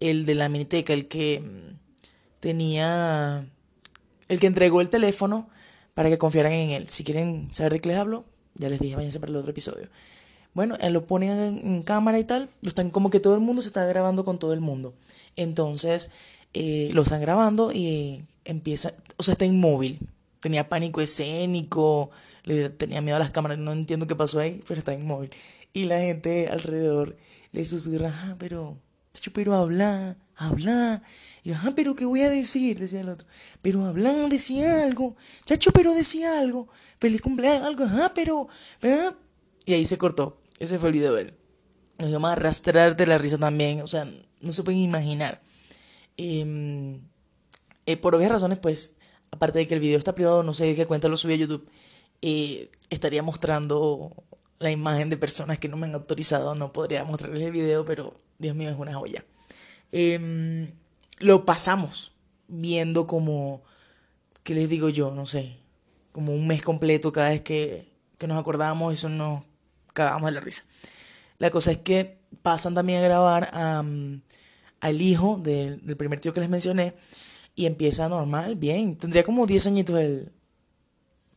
el 0.00 0.26
de 0.26 0.34
la 0.34 0.48
miniteca, 0.48 0.92
el 0.92 1.06
que 1.06 1.40
mm, 1.40 1.78
tenía, 2.40 3.46
el 4.28 4.40
que 4.40 4.46
entregó 4.48 4.80
el 4.80 4.90
teléfono 4.90 5.48
para 5.94 6.10
que 6.10 6.18
confiaran 6.18 6.52
en 6.52 6.70
él. 6.70 6.88
Si 6.88 7.04
quieren 7.04 7.48
saber 7.52 7.74
de 7.74 7.80
qué 7.80 7.88
les 7.88 7.98
hablo, 7.98 8.24
ya 8.54 8.68
les 8.68 8.80
dije, 8.80 8.96
váyanse 8.96 9.20
para 9.20 9.30
el 9.30 9.36
otro 9.36 9.50
episodio. 9.50 9.88
Bueno, 10.54 10.76
él 10.80 10.92
lo 10.92 11.04
ponen 11.06 11.60
en, 11.64 11.82
cámara 11.82 12.18
y 12.18 12.24
tal, 12.24 12.48
lo 12.62 12.68
están 12.68 12.90
como 12.90 13.10
que 13.10 13.18
todo 13.20 13.34
el 13.34 13.40
mundo 13.40 13.60
se 13.60 13.68
está 13.68 13.84
grabando 13.86 14.24
con 14.24 14.38
todo 14.38 14.52
el 14.52 14.60
mundo. 14.60 14.94
Entonces, 15.36 16.12
eh, 16.54 16.90
lo 16.92 17.02
están 17.02 17.20
grabando 17.20 17.72
y 17.72 18.24
empieza, 18.44 18.94
o 19.16 19.22
sea, 19.24 19.32
está 19.32 19.46
inmóvil. 19.46 19.98
Tenía 20.40 20.68
pánico 20.68 21.00
escénico, 21.00 22.10
le 22.44 22.68
tenía 22.70 23.00
miedo 23.00 23.16
a 23.16 23.18
las 23.18 23.30
cámaras, 23.30 23.58
no 23.58 23.72
entiendo 23.72 24.06
qué 24.06 24.14
pasó 24.14 24.38
ahí, 24.40 24.62
pero 24.68 24.78
está 24.78 24.94
inmóvil. 24.94 25.30
Y 25.72 25.84
la 25.84 25.98
gente 26.00 26.48
alrededor 26.48 27.16
le 27.52 27.64
susurra, 27.64 28.12
ah, 28.14 28.36
pero, 28.38 28.76
pero 29.32 29.54
habla, 29.54 30.16
habla. 30.36 31.02
Y 31.42 31.50
yo, 31.50 31.56
ah, 31.62 31.72
pero 31.74 31.94
¿qué 31.94 32.04
voy 32.04 32.22
a 32.22 32.30
decir? 32.30 32.78
Decía 32.78 33.00
el 33.00 33.08
otro. 33.08 33.26
Pero 33.62 33.84
habla, 33.84 34.12
decía 34.28 34.84
algo. 34.84 35.16
Chacho, 35.44 35.72
pero 35.72 35.94
decía 35.94 36.38
algo. 36.38 36.68
Feliz 37.00 37.20
cumpleaños, 37.20 37.66
algo. 37.66 37.84
Ah, 37.88 38.12
pero, 38.14 38.48
pero. 38.80 39.16
Y 39.66 39.74
ahí 39.74 39.84
se 39.84 39.98
cortó. 39.98 40.40
Ese 40.58 40.78
fue 40.78 40.88
el 40.88 40.94
video 40.94 41.14
de 41.14 41.22
él. 41.22 41.34
Nos 41.98 42.10
íbamos 42.10 42.30
a 42.30 42.32
arrastrar 42.34 42.96
de 42.96 43.06
la 43.06 43.18
risa 43.18 43.38
también. 43.38 43.80
O 43.82 43.86
sea, 43.86 44.06
no 44.40 44.52
se 44.52 44.62
pueden 44.62 44.80
imaginar. 44.80 45.40
Em, 46.16 47.00
eh, 47.86 47.96
por 47.96 48.14
obvias 48.14 48.30
razones, 48.30 48.58
pues, 48.60 48.96
aparte 49.30 49.58
de 49.58 49.68
que 49.68 49.74
el 49.74 49.80
video 49.80 49.98
está 49.98 50.14
privado, 50.14 50.42
no 50.42 50.54
sé 50.54 50.66
de 50.66 50.76
qué 50.76 50.86
cuenta 50.86 51.08
lo 51.08 51.16
subí 51.16 51.34
a 51.34 51.36
YouTube, 51.36 51.68
eh, 52.22 52.70
estaría 52.90 53.22
mostrando 53.22 54.12
la 54.58 54.70
imagen 54.70 55.10
de 55.10 55.16
personas 55.16 55.58
que 55.58 55.68
no 55.68 55.76
me 55.76 55.86
han 55.86 55.94
autorizado, 55.94 56.54
no 56.54 56.72
podría 56.72 57.04
mostrarles 57.04 57.42
el 57.42 57.52
video, 57.52 57.84
pero 57.84 58.16
Dios 58.38 58.54
mío, 58.54 58.70
es 58.70 58.76
una 58.76 58.94
joya. 58.94 59.24
Em, 59.92 60.72
lo 61.18 61.44
pasamos 61.44 62.12
viendo 62.48 63.06
como, 63.06 63.62
¿qué 64.42 64.54
les 64.54 64.68
digo 64.68 64.88
yo? 64.88 65.14
No 65.14 65.26
sé, 65.26 65.56
como 66.12 66.32
un 66.32 66.46
mes 66.46 66.62
completo 66.62 67.12
cada 67.12 67.30
vez 67.30 67.42
que, 67.42 67.88
que 68.18 68.26
nos 68.26 68.38
acordábamos, 68.38 68.92
eso 68.92 69.08
nos 69.08 69.44
cagábamos 69.92 70.26
de 70.26 70.32
la 70.32 70.40
risa. 70.40 70.64
La 71.38 71.50
cosa 71.50 71.72
es 71.72 71.78
que 71.78 72.18
pasan 72.42 72.74
también 72.74 73.00
a 73.00 73.06
grabar 73.06 73.50
al 73.52 75.02
hijo 75.02 75.38
del, 75.38 75.84
del 75.84 75.96
primer 75.96 76.20
tío 76.20 76.32
que 76.32 76.40
les 76.40 76.48
mencioné 76.48 76.94
y 77.54 77.66
empieza 77.66 78.08
normal, 78.08 78.56
bien. 78.56 78.96
Tendría 78.96 79.24
como 79.24 79.46
10 79.46 79.66
añitos 79.68 79.98
el 79.98 80.32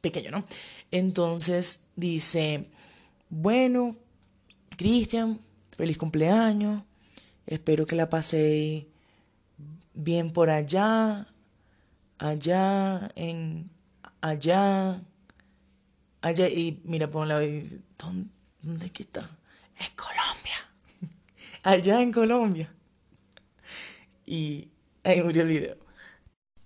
pequeño, 0.01 0.31
¿no? 0.31 0.43
Entonces 0.91 1.85
dice, 1.95 2.65
bueno, 3.29 3.95
Cristian, 4.75 5.39
feliz 5.75 5.97
cumpleaños. 5.97 6.83
Espero 7.47 7.85
que 7.87 7.95
la 7.95 8.09
pasé 8.09 8.87
bien 9.93 10.31
por 10.31 10.49
allá, 10.49 11.27
allá, 12.19 13.09
en 13.15 13.71
allá, 14.21 15.01
allá. 16.21 16.47
Y 16.47 16.81
mira 16.83 17.09
lado 17.29 17.41
y 17.41 17.51
dice, 17.61 17.81
¿dónde, 17.97 18.29
dónde 18.61 18.89
que 18.91 19.03
está? 19.03 19.21
En 19.79 19.95
Colombia. 19.95 20.69
allá 21.63 22.01
en 22.01 22.11
Colombia. 22.11 22.71
Y 24.25 24.69
ahí 25.03 25.23
murió 25.23 25.41
el 25.41 25.47
video 25.47 25.87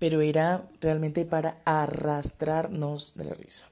pero 0.01 0.19
era 0.21 0.67
realmente 0.81 1.25
para 1.25 1.61
arrastrarnos 1.63 3.13
de 3.17 3.25
la 3.25 3.35
risa. 3.35 3.69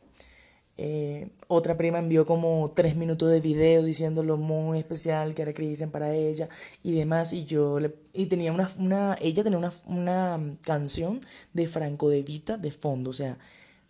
Eh, 0.82 1.28
otra 1.50 1.76
prima 1.76 2.00
envió 2.00 2.26
como 2.26 2.72
tres 2.74 2.96
minutos 2.96 3.30
de 3.30 3.42
video 3.42 3.84
diciendo 3.84 4.24
lo 4.24 4.38
muy 4.38 4.80
especial 4.80 5.36
que 5.36 5.42
era 5.42 5.54
Cristian 5.54 5.92
para 5.92 6.14
ella 6.14 6.48
y 6.84 6.94
demás. 6.94 7.34
Y 7.34 7.44
yo 7.44 7.82
le, 7.82 7.94
y 8.14 8.28
tenía 8.28 8.54
una, 8.54 8.72
una 8.78 9.18
ella 9.20 9.44
tenía 9.44 9.60
una, 9.60 9.74
una 9.88 10.40
canción 10.64 11.20
de 11.52 11.68
Franco 11.68 12.08
de 12.08 12.24
Vita 12.24 12.58
de 12.58 12.72
fondo. 12.72 13.10
O 13.10 13.14
sea, 13.14 13.38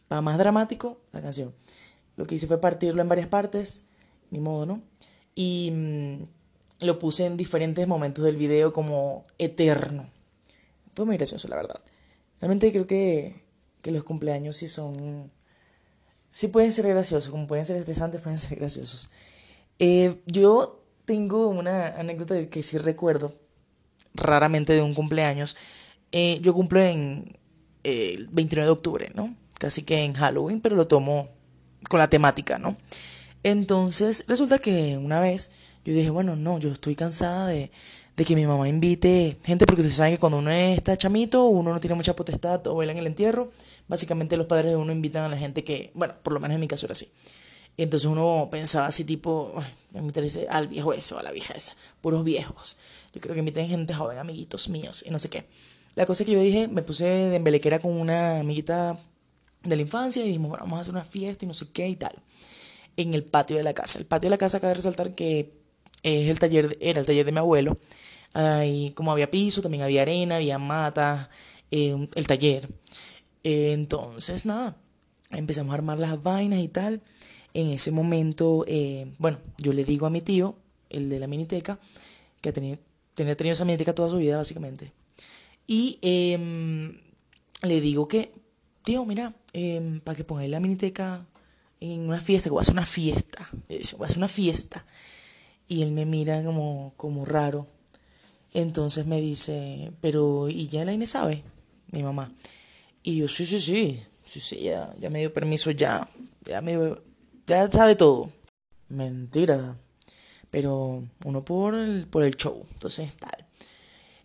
para 0.07 0.21
más 0.21 0.39
dramático, 0.39 0.99
la 1.11 1.21
canción. 1.21 1.53
Lo 2.15 2.25
que 2.25 2.33
hice 2.33 2.47
fue 2.47 2.59
partirlo 2.59 3.03
en 3.03 3.09
varias 3.09 3.27
partes, 3.27 3.83
ni 4.31 4.39
modo, 4.39 4.65
¿no? 4.65 4.81
Y 5.35 5.69
mm, 5.71 6.85
lo 6.85 6.97
puse 6.97 7.27
en 7.27 7.37
diferentes 7.37 7.87
momentos 7.87 8.25
del 8.25 8.35
video 8.35 8.73
como 8.73 9.25
eterno. 9.37 10.09
Fue 10.95 11.05
muy 11.05 11.17
gracioso, 11.17 11.47
la 11.49 11.57
verdad. 11.57 11.79
Realmente 12.41 12.71
creo 12.71 12.87
que, 12.87 13.43
que 13.83 13.91
los 13.91 14.03
cumpleaños 14.03 14.57
sí 14.57 14.67
son... 14.67 15.31
Sí 16.31 16.47
pueden 16.47 16.71
ser 16.71 16.87
graciosos, 16.87 17.31
como 17.31 17.47
pueden 17.47 17.65
ser 17.65 17.77
estresantes, 17.77 18.21
pueden 18.21 18.37
ser 18.37 18.57
graciosos. 18.57 19.09
Eh, 19.79 20.21
yo 20.27 20.83
tengo 21.05 21.47
una 21.47 21.87
anécdota 21.97 22.47
que 22.47 22.63
sí 22.63 22.77
recuerdo, 22.77 23.33
raramente 24.13 24.73
de 24.73 24.81
un 24.81 24.93
cumpleaños. 24.93 25.55
Eh, 26.11 26.39
yo 26.41 26.53
cumplo 26.53 26.81
en 26.81 27.25
eh, 27.83 28.15
el 28.17 28.27
29 28.27 28.65
de 28.65 28.71
octubre, 28.71 29.11
¿no? 29.15 29.35
Casi 29.57 29.83
que 29.83 30.03
en 30.03 30.13
Halloween, 30.13 30.61
pero 30.61 30.75
lo 30.75 30.87
tomo 30.87 31.29
con 31.89 31.99
la 31.99 32.09
temática, 32.09 32.59
¿no? 32.59 32.77
Entonces, 33.43 34.25
resulta 34.27 34.59
que 34.59 34.97
una 34.97 35.19
vez 35.21 35.51
yo 35.85 35.93
dije, 35.93 36.09
bueno, 36.09 36.35
no, 36.35 36.59
yo 36.59 36.71
estoy 36.71 36.95
cansada 36.95 37.47
de, 37.47 37.71
de 38.17 38.25
que 38.25 38.35
mi 38.35 38.45
mamá 38.45 38.67
invite 38.67 39.37
gente, 39.43 39.65
porque 39.65 39.81
ustedes 39.81 39.95
saben 39.95 40.13
que 40.13 40.19
cuando 40.19 40.39
uno 40.39 40.51
está 40.51 40.97
chamito, 40.97 41.45
uno 41.45 41.73
no 41.73 41.79
tiene 41.79 41.95
mucha 41.95 42.15
potestad 42.15 42.67
o 42.67 42.75
baila 42.75 42.91
en 42.91 42.99
el 42.99 43.07
entierro, 43.07 43.51
básicamente 43.89 44.37
los 44.37 44.47
padres 44.47 44.71
de 44.71 44.77
uno 44.77 44.93
invitan 44.93 45.23
a 45.23 45.29
la 45.29 45.37
gente 45.37 45.65
que, 45.65 45.91
bueno, 45.93 46.13
por 46.23 46.31
lo 46.31 46.39
menos 46.39 46.55
en 46.55 46.61
mi 46.61 46.67
caso 46.69 46.85
era 46.85 46.93
así. 46.93 47.11
Entonces 47.75 48.09
uno 48.09 48.47
pensaba 48.51 48.87
así 48.87 49.03
tipo, 49.03 49.53
interesa 49.93 50.41
al 50.49 50.67
viejo 50.67 50.93
ese 50.93 51.15
o 51.15 51.19
a 51.19 51.23
la 51.23 51.31
vieja 51.31 51.53
esa, 51.53 51.75
puros 52.01 52.23
viejos. 52.23 52.77
Yo 53.13 53.19
creo 53.19 53.33
que 53.33 53.39
inviten 53.39 53.67
gente 53.67 53.93
joven, 53.93 54.17
amiguitos 54.17 54.69
míos 54.69 55.03
y 55.05 55.09
no 55.09 55.19
sé 55.19 55.29
qué. 55.29 55.45
La 55.95 56.05
cosa 56.05 56.23
que 56.23 56.31
yo 56.31 56.39
dije, 56.39 56.67
me 56.67 56.83
puse 56.83 57.05
de 57.05 57.35
embelequera 57.35 57.79
con 57.79 57.91
una 57.93 58.39
amiguita 58.39 58.97
de 59.63 59.75
la 59.75 59.81
infancia 59.81 60.23
y 60.23 60.27
dijimos, 60.27 60.49
bueno, 60.49 60.65
vamos 60.65 60.77
a 60.77 60.81
hacer 60.81 60.93
una 60.93 61.03
fiesta 61.03 61.45
y 61.45 61.47
no 61.47 61.53
sé 61.53 61.67
qué 61.71 61.87
y 61.89 61.95
tal. 61.95 62.15
En 62.95 63.13
el 63.13 63.23
patio 63.23 63.57
de 63.57 63.63
la 63.63 63.73
casa. 63.73 63.97
El 63.97 64.05
patio 64.05 64.27
de 64.27 64.31
la 64.31 64.37
casa 64.37 64.59
cabe 64.59 64.75
resaltar 64.75 65.15
que 65.15 65.53
es 66.03 66.29
el 66.29 66.37
taller, 66.39 66.77
era 66.81 66.99
el 66.99 67.05
taller 67.05 67.25
de 67.25 67.31
mi 67.31 67.39
abuelo. 67.39 67.77
Ahí, 68.33 68.91
como 68.95 69.11
había 69.11 69.31
piso, 69.31 69.61
también 69.61 69.83
había 69.83 70.03
arena, 70.03 70.35
había 70.35 70.59
mata, 70.59 71.29
eh, 71.71 72.07
el 72.13 72.27
taller. 72.27 72.69
Eh, 73.43 73.73
entonces, 73.73 74.45
nada, 74.45 74.77
empezamos 75.31 75.71
a 75.71 75.75
armar 75.75 75.99
las 75.99 76.21
vainas 76.21 76.59
y 76.59 76.67
tal. 76.67 77.01
En 77.53 77.69
ese 77.69 77.91
momento, 77.91 78.63
eh, 78.67 79.11
bueno, 79.17 79.39
yo 79.57 79.73
le 79.73 79.83
digo 79.83 80.05
a 80.05 80.09
mi 80.09 80.21
tío, 80.21 80.55
el 80.89 81.09
de 81.09 81.19
la 81.19 81.27
miniteca, 81.27 81.79
que 82.41 82.51
tenía, 82.51 82.79
tenía 83.15 83.35
tenido 83.35 83.53
esa 83.53 83.65
miniteca 83.65 83.95
toda 83.95 84.09
su 84.09 84.17
vida, 84.17 84.37
básicamente. 84.37 84.91
Y 85.67 85.99
em, 86.01 86.99
le 87.61 87.81
digo 87.81 88.07
que, 88.07 88.33
tío, 88.83 89.05
mira, 89.05 89.35
em, 89.53 89.99
para 90.01 90.15
que 90.15 90.23
pongáis 90.23 90.49
la 90.49 90.59
miniteca 90.59 91.25
en 91.79 92.01
una 92.01 92.21
fiesta, 92.21 92.49
que 92.49 92.51
voy 92.51 92.59
a 92.59 92.61
hacer 92.61 92.73
una 92.73 92.85
fiesta. 92.85 93.49
Voy 93.67 94.03
a 94.03 94.05
hacer 94.05 94.17
una 94.17 94.27
fiesta. 94.27 94.85
Y 95.67 95.81
él 95.83 95.91
me 95.91 96.05
mira 96.05 96.43
como, 96.43 96.93
como 96.97 97.25
raro. 97.25 97.67
Entonces 98.53 99.05
me 99.05 99.21
dice, 99.21 99.91
pero 100.01 100.49
¿y 100.49 100.67
ya 100.67 100.85
la 100.85 100.93
Inés 100.93 101.11
sabe? 101.11 101.43
Mi 101.91 102.03
mamá. 102.03 102.31
Y 103.09 103.15
yo, 103.15 103.27
sí, 103.27 103.43
sí, 103.43 103.59
sí, 103.59 103.99
sí, 104.23 104.39
sí, 104.39 104.59
ya, 104.59 104.93
ya 104.99 105.09
me 105.09 105.17
dio 105.17 105.33
permiso, 105.33 105.71
ya, 105.71 106.07
ya 106.45 106.61
me 106.61 106.77
ya 107.47 107.67
sabe 107.71 107.95
todo. 107.95 108.29
Mentira. 108.87 109.79
Pero 110.51 111.03
uno 111.25 111.43
por 111.43 111.73
el, 111.73 112.05
por 112.05 112.23
el 112.23 112.35
show, 112.35 112.63
entonces 112.71 113.15
tal. 113.15 113.47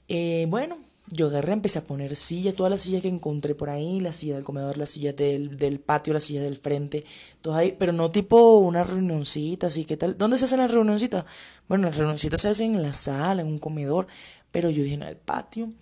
Eh, 0.07 0.45
bueno, 0.51 0.77
yo 1.07 1.29
agarré, 1.29 1.55
empecé 1.55 1.79
a 1.79 1.85
poner 1.87 2.15
sillas, 2.15 2.55
todas 2.57 2.71
las 2.71 2.83
sillas 2.83 3.01
que 3.01 3.09
encontré 3.09 3.55
por 3.55 3.71
ahí, 3.71 4.01
la 4.01 4.13
silla 4.13 4.35
del 4.35 4.45
comedor, 4.45 4.77
la 4.77 4.85
silla 4.85 5.15
del, 5.15 5.57
del 5.57 5.81
patio, 5.81 6.13
la 6.13 6.21
silla 6.21 6.43
del 6.43 6.59
frente, 6.59 7.07
todas 7.41 7.61
ahí, 7.61 7.75
pero 7.79 7.93
no 7.93 8.11
tipo 8.11 8.59
una 8.59 8.85
reunioncita, 8.85 9.69
así 9.69 9.87
que 9.87 9.97
tal. 9.97 10.19
¿Dónde 10.19 10.37
se 10.37 10.45
hacen 10.45 10.59
las 10.59 10.71
reunioncitas? 10.71 11.25
Bueno, 11.69 11.87
las 11.89 11.97
reunioncitas 11.97 12.43
se 12.43 12.49
hacen 12.49 12.75
en 12.75 12.83
la 12.83 12.93
sala, 12.93 13.41
en 13.41 13.49
un 13.49 13.59
comedor, 13.59 14.09
pero 14.51 14.69
yo 14.69 14.83
dije 14.83 14.97
en 14.97 15.05
el 15.05 15.17
patio. 15.17 15.73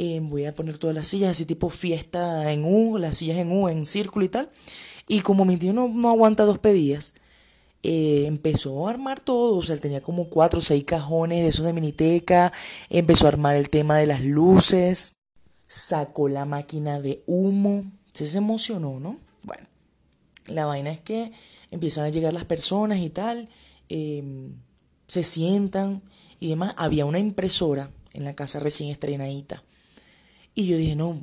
Eh, 0.00 0.20
voy 0.22 0.44
a 0.44 0.54
poner 0.54 0.78
todas 0.78 0.94
las 0.94 1.08
sillas 1.08 1.32
así 1.32 1.44
tipo 1.44 1.70
fiesta 1.70 2.52
en 2.52 2.64
U, 2.64 2.98
las 2.98 3.16
sillas 3.16 3.36
en 3.38 3.50
U, 3.50 3.68
en 3.68 3.84
círculo 3.84 4.24
y 4.24 4.28
tal. 4.28 4.48
Y 5.08 5.22
como 5.22 5.44
mi 5.44 5.56
tío 5.56 5.72
no, 5.72 5.88
no 5.88 6.10
aguanta 6.10 6.44
dos 6.44 6.60
pedidas, 6.60 7.14
eh, 7.82 8.26
empezó 8.26 8.86
a 8.86 8.90
armar 8.90 9.18
todo, 9.18 9.56
o 9.56 9.62
sea, 9.64 9.74
él 9.74 9.80
tenía 9.80 10.00
como 10.00 10.28
cuatro 10.28 10.60
o 10.60 10.62
seis 10.62 10.84
cajones 10.84 11.42
de 11.42 11.48
esos 11.48 11.64
de 11.64 11.72
miniteca, 11.72 12.52
empezó 12.90 13.24
a 13.24 13.30
armar 13.30 13.56
el 13.56 13.70
tema 13.70 13.96
de 13.96 14.06
las 14.06 14.20
luces, 14.20 15.14
sacó 15.66 16.28
la 16.28 16.44
máquina 16.44 17.00
de 17.00 17.24
humo, 17.26 17.82
se, 18.12 18.28
se 18.28 18.38
emocionó, 18.38 19.00
¿no? 19.00 19.18
Bueno, 19.42 19.66
la 20.46 20.66
vaina 20.66 20.92
es 20.92 21.00
que 21.00 21.32
empiezan 21.72 22.04
a 22.04 22.10
llegar 22.10 22.32
las 22.32 22.44
personas 22.44 22.98
y 22.98 23.10
tal, 23.10 23.48
em, 23.88 24.54
se 25.08 25.24
sientan 25.24 26.02
y 26.38 26.50
demás. 26.50 26.74
Había 26.76 27.04
una 27.04 27.18
impresora 27.18 27.90
en 28.12 28.22
la 28.22 28.34
casa 28.34 28.60
recién 28.60 28.90
estrenadita. 28.90 29.64
Y 30.58 30.66
yo 30.66 30.76
dije, 30.76 30.96
no, 30.96 31.22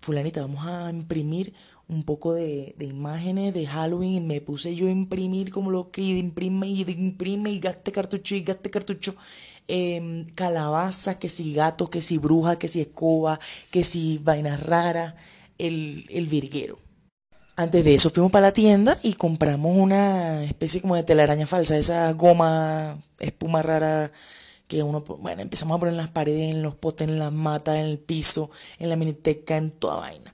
fulanita, 0.00 0.40
vamos 0.40 0.66
a 0.66 0.88
imprimir 0.88 1.52
un 1.86 2.02
poco 2.02 2.32
de, 2.32 2.74
imágenes 2.80 3.52
de 3.52 3.66
Halloween 3.66 4.14
y 4.14 4.20
me 4.20 4.40
puse 4.40 4.74
yo 4.74 4.86
a 4.86 4.90
imprimir 4.90 5.50
como 5.50 5.70
lo 5.70 5.90
que 5.90 6.00
imprime 6.00 6.66
y 6.66 6.90
imprime 6.90 7.50
y 7.50 7.60
gaste 7.60 7.92
cartucho 7.92 8.34
y 8.34 8.40
gaste 8.40 8.70
cartucho. 8.70 9.14
Eh, 9.68 10.24
calabaza, 10.34 11.18
que 11.18 11.28
si 11.28 11.52
gato, 11.52 11.88
que 11.88 12.00
si 12.00 12.16
bruja, 12.16 12.58
que 12.58 12.68
si 12.68 12.80
escoba, 12.80 13.38
que 13.70 13.84
si 13.84 14.16
vaina 14.16 14.56
rara, 14.56 15.14
el, 15.58 16.06
el 16.08 16.26
virguero. 16.26 16.78
Antes 17.56 17.84
de 17.84 17.92
eso 17.92 18.08
fuimos 18.08 18.32
para 18.32 18.46
la 18.46 18.54
tienda 18.54 18.98
y 19.02 19.12
compramos 19.12 19.76
una 19.76 20.42
especie 20.44 20.80
como 20.80 20.96
de 20.96 21.02
telaraña 21.02 21.46
falsa, 21.46 21.76
esa 21.76 22.10
goma, 22.14 22.98
espuma 23.18 23.60
rara 23.60 24.10
que 24.70 24.84
uno, 24.84 25.00
bueno, 25.00 25.42
empezamos 25.42 25.76
a 25.76 25.80
poner 25.80 25.94
en 25.94 25.98
las 25.98 26.10
paredes, 26.10 26.54
en 26.54 26.62
los 26.62 26.76
potes, 26.76 27.08
en 27.08 27.18
las 27.18 27.32
matas, 27.32 27.76
en 27.78 27.86
el 27.86 27.98
piso, 27.98 28.52
en 28.78 28.88
la 28.88 28.94
miniteca, 28.94 29.56
en 29.56 29.72
toda 29.72 29.96
vaina. 29.96 30.32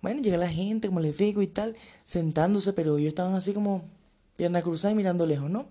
Bueno, 0.00 0.22
llega 0.22 0.36
la 0.36 0.48
gente, 0.48 0.86
como 0.86 1.00
les 1.00 1.18
digo, 1.18 1.42
y 1.42 1.48
tal, 1.48 1.76
sentándose, 2.04 2.72
pero 2.72 2.96
ellos 2.96 3.08
estaban 3.08 3.34
así 3.34 3.52
como 3.52 3.82
pierna 4.36 4.62
cruzada 4.62 4.92
y 4.92 4.94
mirando 4.94 5.26
lejos, 5.26 5.50
¿no? 5.50 5.66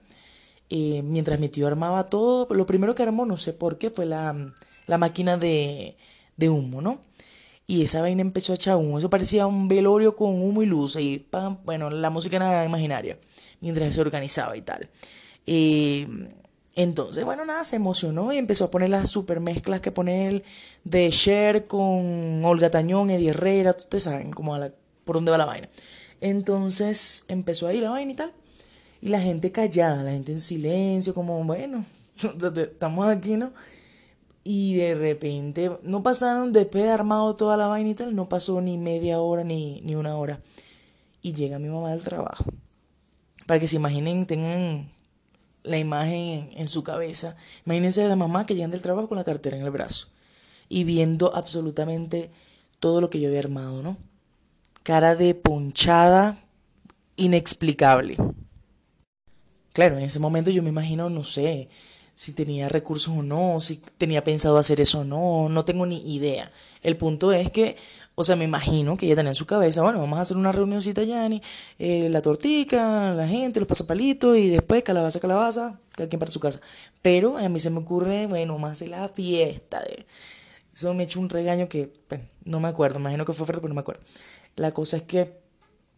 Eh, 0.70 1.02
mientras 1.02 1.40
mi 1.40 1.48
tío 1.48 1.66
armaba 1.66 2.10
todo, 2.10 2.54
lo 2.54 2.66
primero 2.66 2.94
que 2.94 3.04
armó, 3.04 3.26
no 3.26 3.38
sé 3.38 3.54
por 3.54 3.78
qué, 3.78 3.90
fue 3.90 4.06
la, 4.06 4.36
la 4.86 4.98
máquina 4.98 5.38
de, 5.38 5.96
de 6.36 6.50
humo, 6.50 6.82
¿no? 6.82 7.00
Y 7.68 7.84
esa 7.84 8.02
vaina 8.02 8.22
empezó 8.22 8.52
a 8.52 8.56
echar 8.56 8.76
humo. 8.76 9.00
Eso 9.00 9.10
parecía 9.10 9.48
un 9.48 9.70
velorio 9.70 10.18
con 10.18 10.42
humo 10.42 10.62
y 10.62 10.66
luz. 10.66 10.98
Y 10.98 11.20
pam, 11.20 11.60
bueno, 11.64 11.90
la 11.90 12.10
música 12.10 12.36
era 12.36 12.66
imaginaria. 12.66 13.18
Mientras 13.62 13.94
se 13.94 14.02
organizaba 14.02 14.58
y 14.58 14.62
tal. 14.62 14.90
Eh, 15.48 16.06
entonces, 16.76 17.24
bueno, 17.24 17.46
nada, 17.46 17.64
se 17.64 17.76
emocionó 17.76 18.34
y 18.34 18.38
empezó 18.38 18.66
a 18.66 18.72
poner 18.72 18.90
las 18.90 19.10
super 19.10 19.40
mezclas 19.40 19.80
que 19.82 19.92
pone 19.92 20.28
él 20.28 20.44
de 20.84 21.10
Cher 21.12 21.68
con 21.68 22.44
Olga 22.44 22.72
Tañón, 22.72 23.12
Eddie 23.12 23.30
Herrera, 23.30 23.76
ustedes 23.78 24.04
saben 24.04 24.32
como 24.32 24.58
por 25.04 25.16
dónde 25.16 25.32
va 25.32 25.38
la 25.38 25.46
vaina. 25.46 25.70
Entonces 26.20 27.26
empezó 27.28 27.68
ahí 27.68 27.80
la 27.80 27.92
vaina 27.92 28.12
y 28.12 28.16
tal. 28.16 28.34
Y 29.02 29.10
la 29.10 29.20
gente 29.20 29.52
callada, 29.52 30.02
la 30.02 30.12
gente 30.12 30.32
en 30.32 30.40
silencio, 30.40 31.14
como, 31.14 31.44
bueno, 31.44 31.86
estamos 32.56 33.08
aquí, 33.08 33.36
¿no? 33.36 33.52
Y 34.44 34.76
de 34.76 34.96
repente, 34.96 35.72
no 35.84 36.02
pasaron, 36.02 36.54
después 36.54 36.86
de 36.86 36.90
armado 36.90 37.36
toda 37.36 37.56
la 37.56 37.68
vaina 37.68 37.90
y 37.90 37.94
tal, 37.96 38.16
no 38.16 38.28
pasó 38.28 38.62
ni 38.62 38.78
media 38.78 39.20
hora 39.20 39.44
ni, 39.44 39.82
ni 39.82 39.96
una 39.96 40.16
hora. 40.16 40.40
Y 41.22 41.34
llega 41.34 41.60
mi 41.60 41.70
mamá 41.70 41.92
del 41.92 42.02
trabajo. 42.02 42.46
Para 43.46 43.60
que 43.60 43.68
se 43.68 43.76
imaginen, 43.76 44.26
tengan 44.26 44.93
la 45.64 45.78
imagen 45.78 46.52
en, 46.56 46.68
su 46.68 46.84
cabeza. 46.84 47.36
Imagínense 47.66 48.04
a 48.04 48.08
la 48.08 48.16
mamá 48.16 48.46
que 48.46 48.56
llega 48.56 48.68
del 48.68 48.82
trabajo 48.82 49.08
con 49.08 49.18
la 49.18 49.24
cartera 49.24 49.58
en 49.58 49.64
el 49.64 49.72
brazo 49.72 50.10
y 50.70 50.84
viendo 50.84 51.36
absolutamente 51.36 52.32
todo 52.80 53.02
lo 53.02 53.10
que 53.10 53.20
yo 53.20 53.30
había 53.30 53.40
armado, 53.40 53.82
¿no? 53.82 53.98
Cara 54.84 55.16
de 55.16 55.34
ponchada 55.36 56.38
inexplicable. 57.16 58.18
Claro, 59.72 59.98
en 59.98 60.04
ese 60.04 60.20
momento 60.20 60.52
yo 60.52 60.62
me 60.62 60.70
imagino, 60.70 61.10
no 61.10 61.24
sé, 61.24 61.70
si 62.14 62.34
tenía 62.34 62.70
recursos 62.70 63.16
o 63.18 63.24
no, 63.24 63.60
si 63.60 63.78
tenía 63.98 64.24
pensado 64.24 64.58
hacer 64.58 64.80
eso 64.82 65.00
o 65.00 65.04
no, 65.04 65.50
no 65.50 65.66
tengo 65.66 65.86
ni 65.86 66.14
idea. 66.14 66.52
El 66.82 66.98
punto 66.98 67.32
es 67.32 67.50
que 67.50 67.76
o 68.16 68.24
sea, 68.24 68.36
me 68.36 68.46
imagino 68.46 68.96
que 68.96 69.08
ella 69.08 69.16
tenía 69.16 69.32
en 69.32 69.36
su 69.36 69.46
cabeza, 69.46 69.82
bueno, 69.82 70.00
vamos 70.00 70.20
a 70.20 70.22
hacer 70.22 70.38
una 70.38 70.52
reunioncita, 70.52 71.04
Yanni, 71.04 71.42
eh, 71.80 72.10
la 72.10 72.22
tortica, 72.22 73.14
la 73.14 73.28
gente, 73.28 73.60
los 73.60 73.68
pasapalitos 73.68 74.38
y 74.38 74.50
después 74.50 74.84
calabaza, 74.84 75.20
calabaza, 75.20 75.80
cada 75.96 76.10
quien 76.10 76.20
para 76.20 76.32
su 76.32 76.40
casa. 76.40 76.60
Pero 77.02 77.38
a 77.38 77.50
mí 77.50 77.60
se 77.60 77.70
me 77.72 77.80
ocurre, 77.80 78.28
bueno, 78.28 78.58
a 78.66 78.72
hacer 78.72 78.90
la 78.90 79.10
fiesta. 79.10 79.82
Eso 80.74 80.94
me 80.94 81.04
echó 81.04 81.20
un 81.20 81.30
regaño 81.30 81.68
que 81.68 81.92
bueno, 82.10 82.26
no 82.46 82.60
me 82.60 82.68
acuerdo, 82.68 83.00
imagino 83.00 83.26
que 83.26 83.34
fue 83.34 83.46
fuerte, 83.46 83.62
pero 83.62 83.70
no 83.70 83.76
me 83.76 83.82
acuerdo. 83.82 84.02
La 84.56 84.72
cosa 84.74 84.98
es 84.98 85.04
que, 85.04 85.40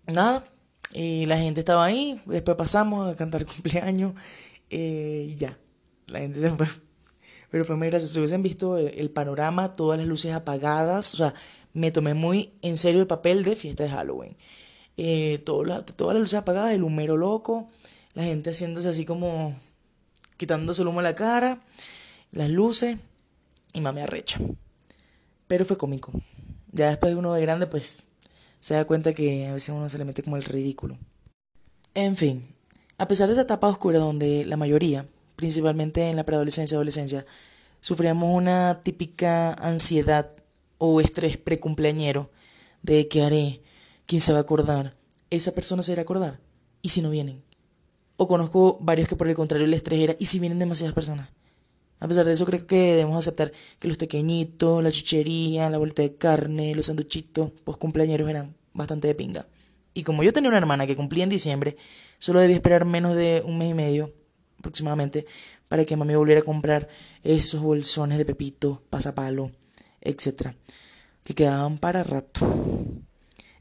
nada, 0.07 0.45
y 0.93 1.25
la 1.25 1.37
gente 1.37 1.59
estaba 1.59 1.83
ahí, 1.83 2.21
después 2.25 2.55
pasamos 2.55 3.11
a 3.11 3.15
cantar 3.15 3.45
cumpleaños 3.45 4.13
eh, 4.69 5.27
y 5.29 5.35
ya. 5.35 5.57
La 6.07 6.19
gente 6.19 6.39
se 6.39 6.49
fue. 6.51 6.67
Pero 7.51 7.65
fue 7.65 7.75
muy 7.75 7.87
gracioso. 7.87 8.13
Si 8.13 8.19
hubiesen 8.19 8.43
visto 8.43 8.77
el 8.77 9.11
panorama, 9.11 9.73
todas 9.73 9.97
las 9.97 10.07
luces 10.07 10.33
apagadas, 10.33 11.13
o 11.13 11.17
sea, 11.17 11.33
me 11.75 11.91
tomé 11.91 12.13
muy 12.13 12.53
en 12.61 12.77
serio 12.77 13.01
el 13.01 13.07
papel 13.07 13.43
de 13.43 13.55
fiesta 13.55 13.83
de 13.83 13.89
Halloween. 13.89 14.35
Eh, 14.97 15.39
todas 15.45 15.85
las 15.85 16.15
luces 16.15 16.39
apagadas, 16.39 16.71
el 16.71 16.83
humero 16.83 17.17
loco, 17.17 17.69
la 18.13 18.23
gente 18.23 18.51
haciéndose 18.51 18.87
así 18.87 19.05
como 19.05 19.53
quitándose 20.37 20.81
el 20.81 20.87
humo 20.87 21.01
a 21.01 21.03
la 21.03 21.15
cara, 21.15 21.59
las 22.31 22.49
luces 22.49 22.97
y 23.73 23.81
mami 23.81 24.01
arrecha. 24.01 24.39
Pero 25.47 25.65
fue 25.65 25.77
cómico. 25.77 26.13
Ya 26.71 26.89
después 26.89 27.11
de 27.11 27.19
uno 27.19 27.33
de 27.33 27.41
grande, 27.41 27.67
pues 27.67 28.05
se 28.59 28.73
da 28.73 28.85
cuenta 28.85 29.13
que 29.13 29.47
a 29.47 29.53
veces 29.53 29.69
uno 29.69 29.89
se 29.89 29.97
le 29.97 30.05
mete 30.05 30.23
como 30.23 30.37
el 30.37 30.45
ridículo. 30.45 30.97
En 31.93 32.15
fin, 32.15 32.47
a 32.97 33.07
pesar 33.09 33.27
de 33.27 33.33
esa 33.33 33.41
etapa 33.41 33.67
oscura 33.67 33.99
donde 33.99 34.45
la 34.45 34.55
mayoría, 34.55 35.05
principalmente 35.35 36.09
en 36.09 36.15
la 36.15 36.23
preadolescencia 36.23 36.75
y 36.75 36.77
adolescencia, 36.77 37.25
sufríamos 37.81 38.33
una 38.33 38.81
típica 38.81 39.53
ansiedad 39.55 40.34
o 40.77 41.01
estrés 41.01 41.37
precumpleañero 41.37 42.31
de 42.81 43.07
qué 43.07 43.23
haré, 43.23 43.61
quién 44.05 44.21
se 44.21 44.31
va 44.31 44.39
a 44.39 44.41
acordar, 44.41 44.95
esa 45.29 45.53
persona 45.53 45.83
se 45.83 45.93
irá 45.93 46.01
a 46.01 46.03
acordar. 46.03 46.39
¿Y 46.81 46.89
si 46.89 47.01
no 47.01 47.09
vienen? 47.09 47.43
O 48.17 48.27
conozco 48.27 48.77
varios 48.79 49.07
que 49.07 49.15
por 49.15 49.27
el 49.27 49.35
contrario 49.35 49.65
el 49.65 49.73
estrés 49.73 49.99
era, 49.99 50.15
¿y 50.19 50.27
si 50.27 50.39
vienen 50.39 50.59
demasiadas 50.59 50.93
personas? 50.93 51.29
A 51.99 52.07
pesar 52.07 52.25
de 52.25 52.33
eso 52.33 52.45
creo 52.45 52.67
que 52.67 52.95
debemos 52.95 53.17
aceptar 53.17 53.51
que 53.79 53.87
los 53.87 53.97
pequeñitos, 53.97 54.83
la 54.83 54.91
chichería, 54.91 55.69
la 55.69 55.77
vuelta 55.77 56.01
de 56.01 56.15
carne, 56.15 56.75
los 56.75 56.87
sanduchitos, 56.87 57.51
pues 57.63 57.77
cumpleañeros 57.77 58.29
eran 58.29 58.55
bastante 58.73 59.07
de 59.07 59.15
pinga. 59.15 59.47
Y 59.93 60.03
como 60.03 60.23
yo 60.23 60.33
tenía 60.33 60.49
una 60.49 60.57
hermana 60.57 60.85
que 60.85 60.95
cumplía 60.95 61.23
en 61.23 61.29
diciembre, 61.29 61.77
solo 62.17 62.41
debía 62.41 62.57
esperar 62.57 62.83
menos 62.83 63.15
de 63.15 63.41
un 63.45 63.57
mes 63.57 63.71
y 63.71 63.73
medio 63.73 64.13
aproximadamente 64.59 65.25
para 65.67 65.85
que 65.85 65.95
mami 65.95 66.15
volviera 66.15 66.41
a 66.41 66.43
comprar 66.43 66.89
esos 67.23 67.61
bolsones 67.61 68.17
de 68.17 68.25
pepito, 68.25 68.83
pasapalo, 68.89 69.51
etc. 70.05 70.53
Que 71.23 71.33
quedaban 71.33 71.77
para 71.77 72.03
rato. 72.03 72.45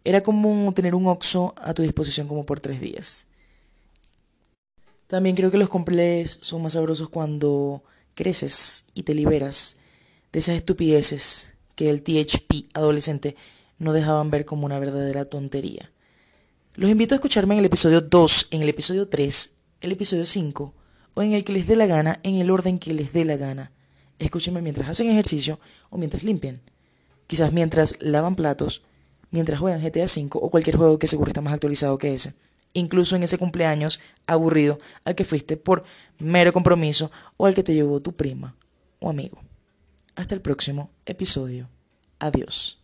Era 0.04 0.22
como 0.22 0.72
tener 0.74 0.94
un 0.94 1.06
Oxxo 1.06 1.54
a 1.56 1.74
tu 1.74 1.82
disposición 1.82 2.28
como 2.28 2.44
por 2.44 2.60
tres 2.60 2.80
días. 2.80 3.26
También 5.06 5.36
creo 5.36 5.50
que 5.50 5.58
los 5.58 5.68
complés 5.68 6.38
son 6.42 6.62
más 6.62 6.74
sabrosos 6.74 7.08
cuando 7.08 7.82
creces 8.14 8.84
y 8.94 9.02
te 9.02 9.14
liberas 9.14 9.78
de 10.32 10.38
esas 10.40 10.56
estupideces 10.56 11.52
que 11.74 11.90
el 11.90 12.02
THP 12.02 12.68
adolescente 12.74 13.36
no 13.78 13.92
dejaban 13.92 14.30
ver 14.30 14.44
como 14.44 14.66
una 14.66 14.78
verdadera 14.78 15.24
tontería. 15.24 15.90
Los 16.74 16.90
invito 16.90 17.14
a 17.14 17.16
escucharme 17.16 17.54
en 17.54 17.60
el 17.60 17.66
episodio 17.66 18.00
2, 18.00 18.48
en 18.50 18.62
el 18.62 18.68
episodio 18.68 19.08
3, 19.08 19.54
el 19.80 19.92
episodio 19.92 20.26
5 20.26 20.74
o 21.14 21.22
en 21.22 21.32
el 21.32 21.44
que 21.44 21.52
les 21.52 21.66
dé 21.66 21.76
la 21.76 21.86
gana, 21.86 22.18
en 22.22 22.36
el 22.36 22.50
orden 22.50 22.78
que 22.78 22.92
les 22.92 23.12
dé 23.12 23.24
la 23.24 23.36
gana. 23.36 23.70
Escúchenme 24.18 24.62
mientras 24.62 24.88
hacen 24.88 25.10
ejercicio 25.10 25.58
o 25.90 25.98
mientras 25.98 26.24
limpian. 26.24 26.60
Quizás 27.26 27.52
mientras 27.52 27.96
lavan 28.00 28.36
platos, 28.36 28.82
mientras 29.30 29.58
juegan 29.58 29.82
GTA 29.82 30.04
V 30.04 30.30
o 30.34 30.50
cualquier 30.50 30.76
juego 30.76 30.98
que 30.98 31.06
seguro 31.06 31.28
está 31.28 31.40
más 31.40 31.54
actualizado 31.54 31.98
que 31.98 32.14
ese. 32.14 32.34
Incluso 32.72 33.16
en 33.16 33.22
ese 33.22 33.38
cumpleaños 33.38 34.00
aburrido 34.26 34.78
al 35.04 35.14
que 35.14 35.24
fuiste 35.24 35.56
por 35.56 35.84
mero 36.18 36.52
compromiso 36.52 37.10
o 37.36 37.46
al 37.46 37.54
que 37.54 37.62
te 37.62 37.74
llevó 37.74 38.00
tu 38.00 38.14
prima 38.14 38.56
o 39.00 39.10
amigo. 39.10 39.38
Hasta 40.16 40.34
el 40.34 40.40
próximo 40.40 40.90
episodio. 41.06 41.68
Adiós. 42.18 42.83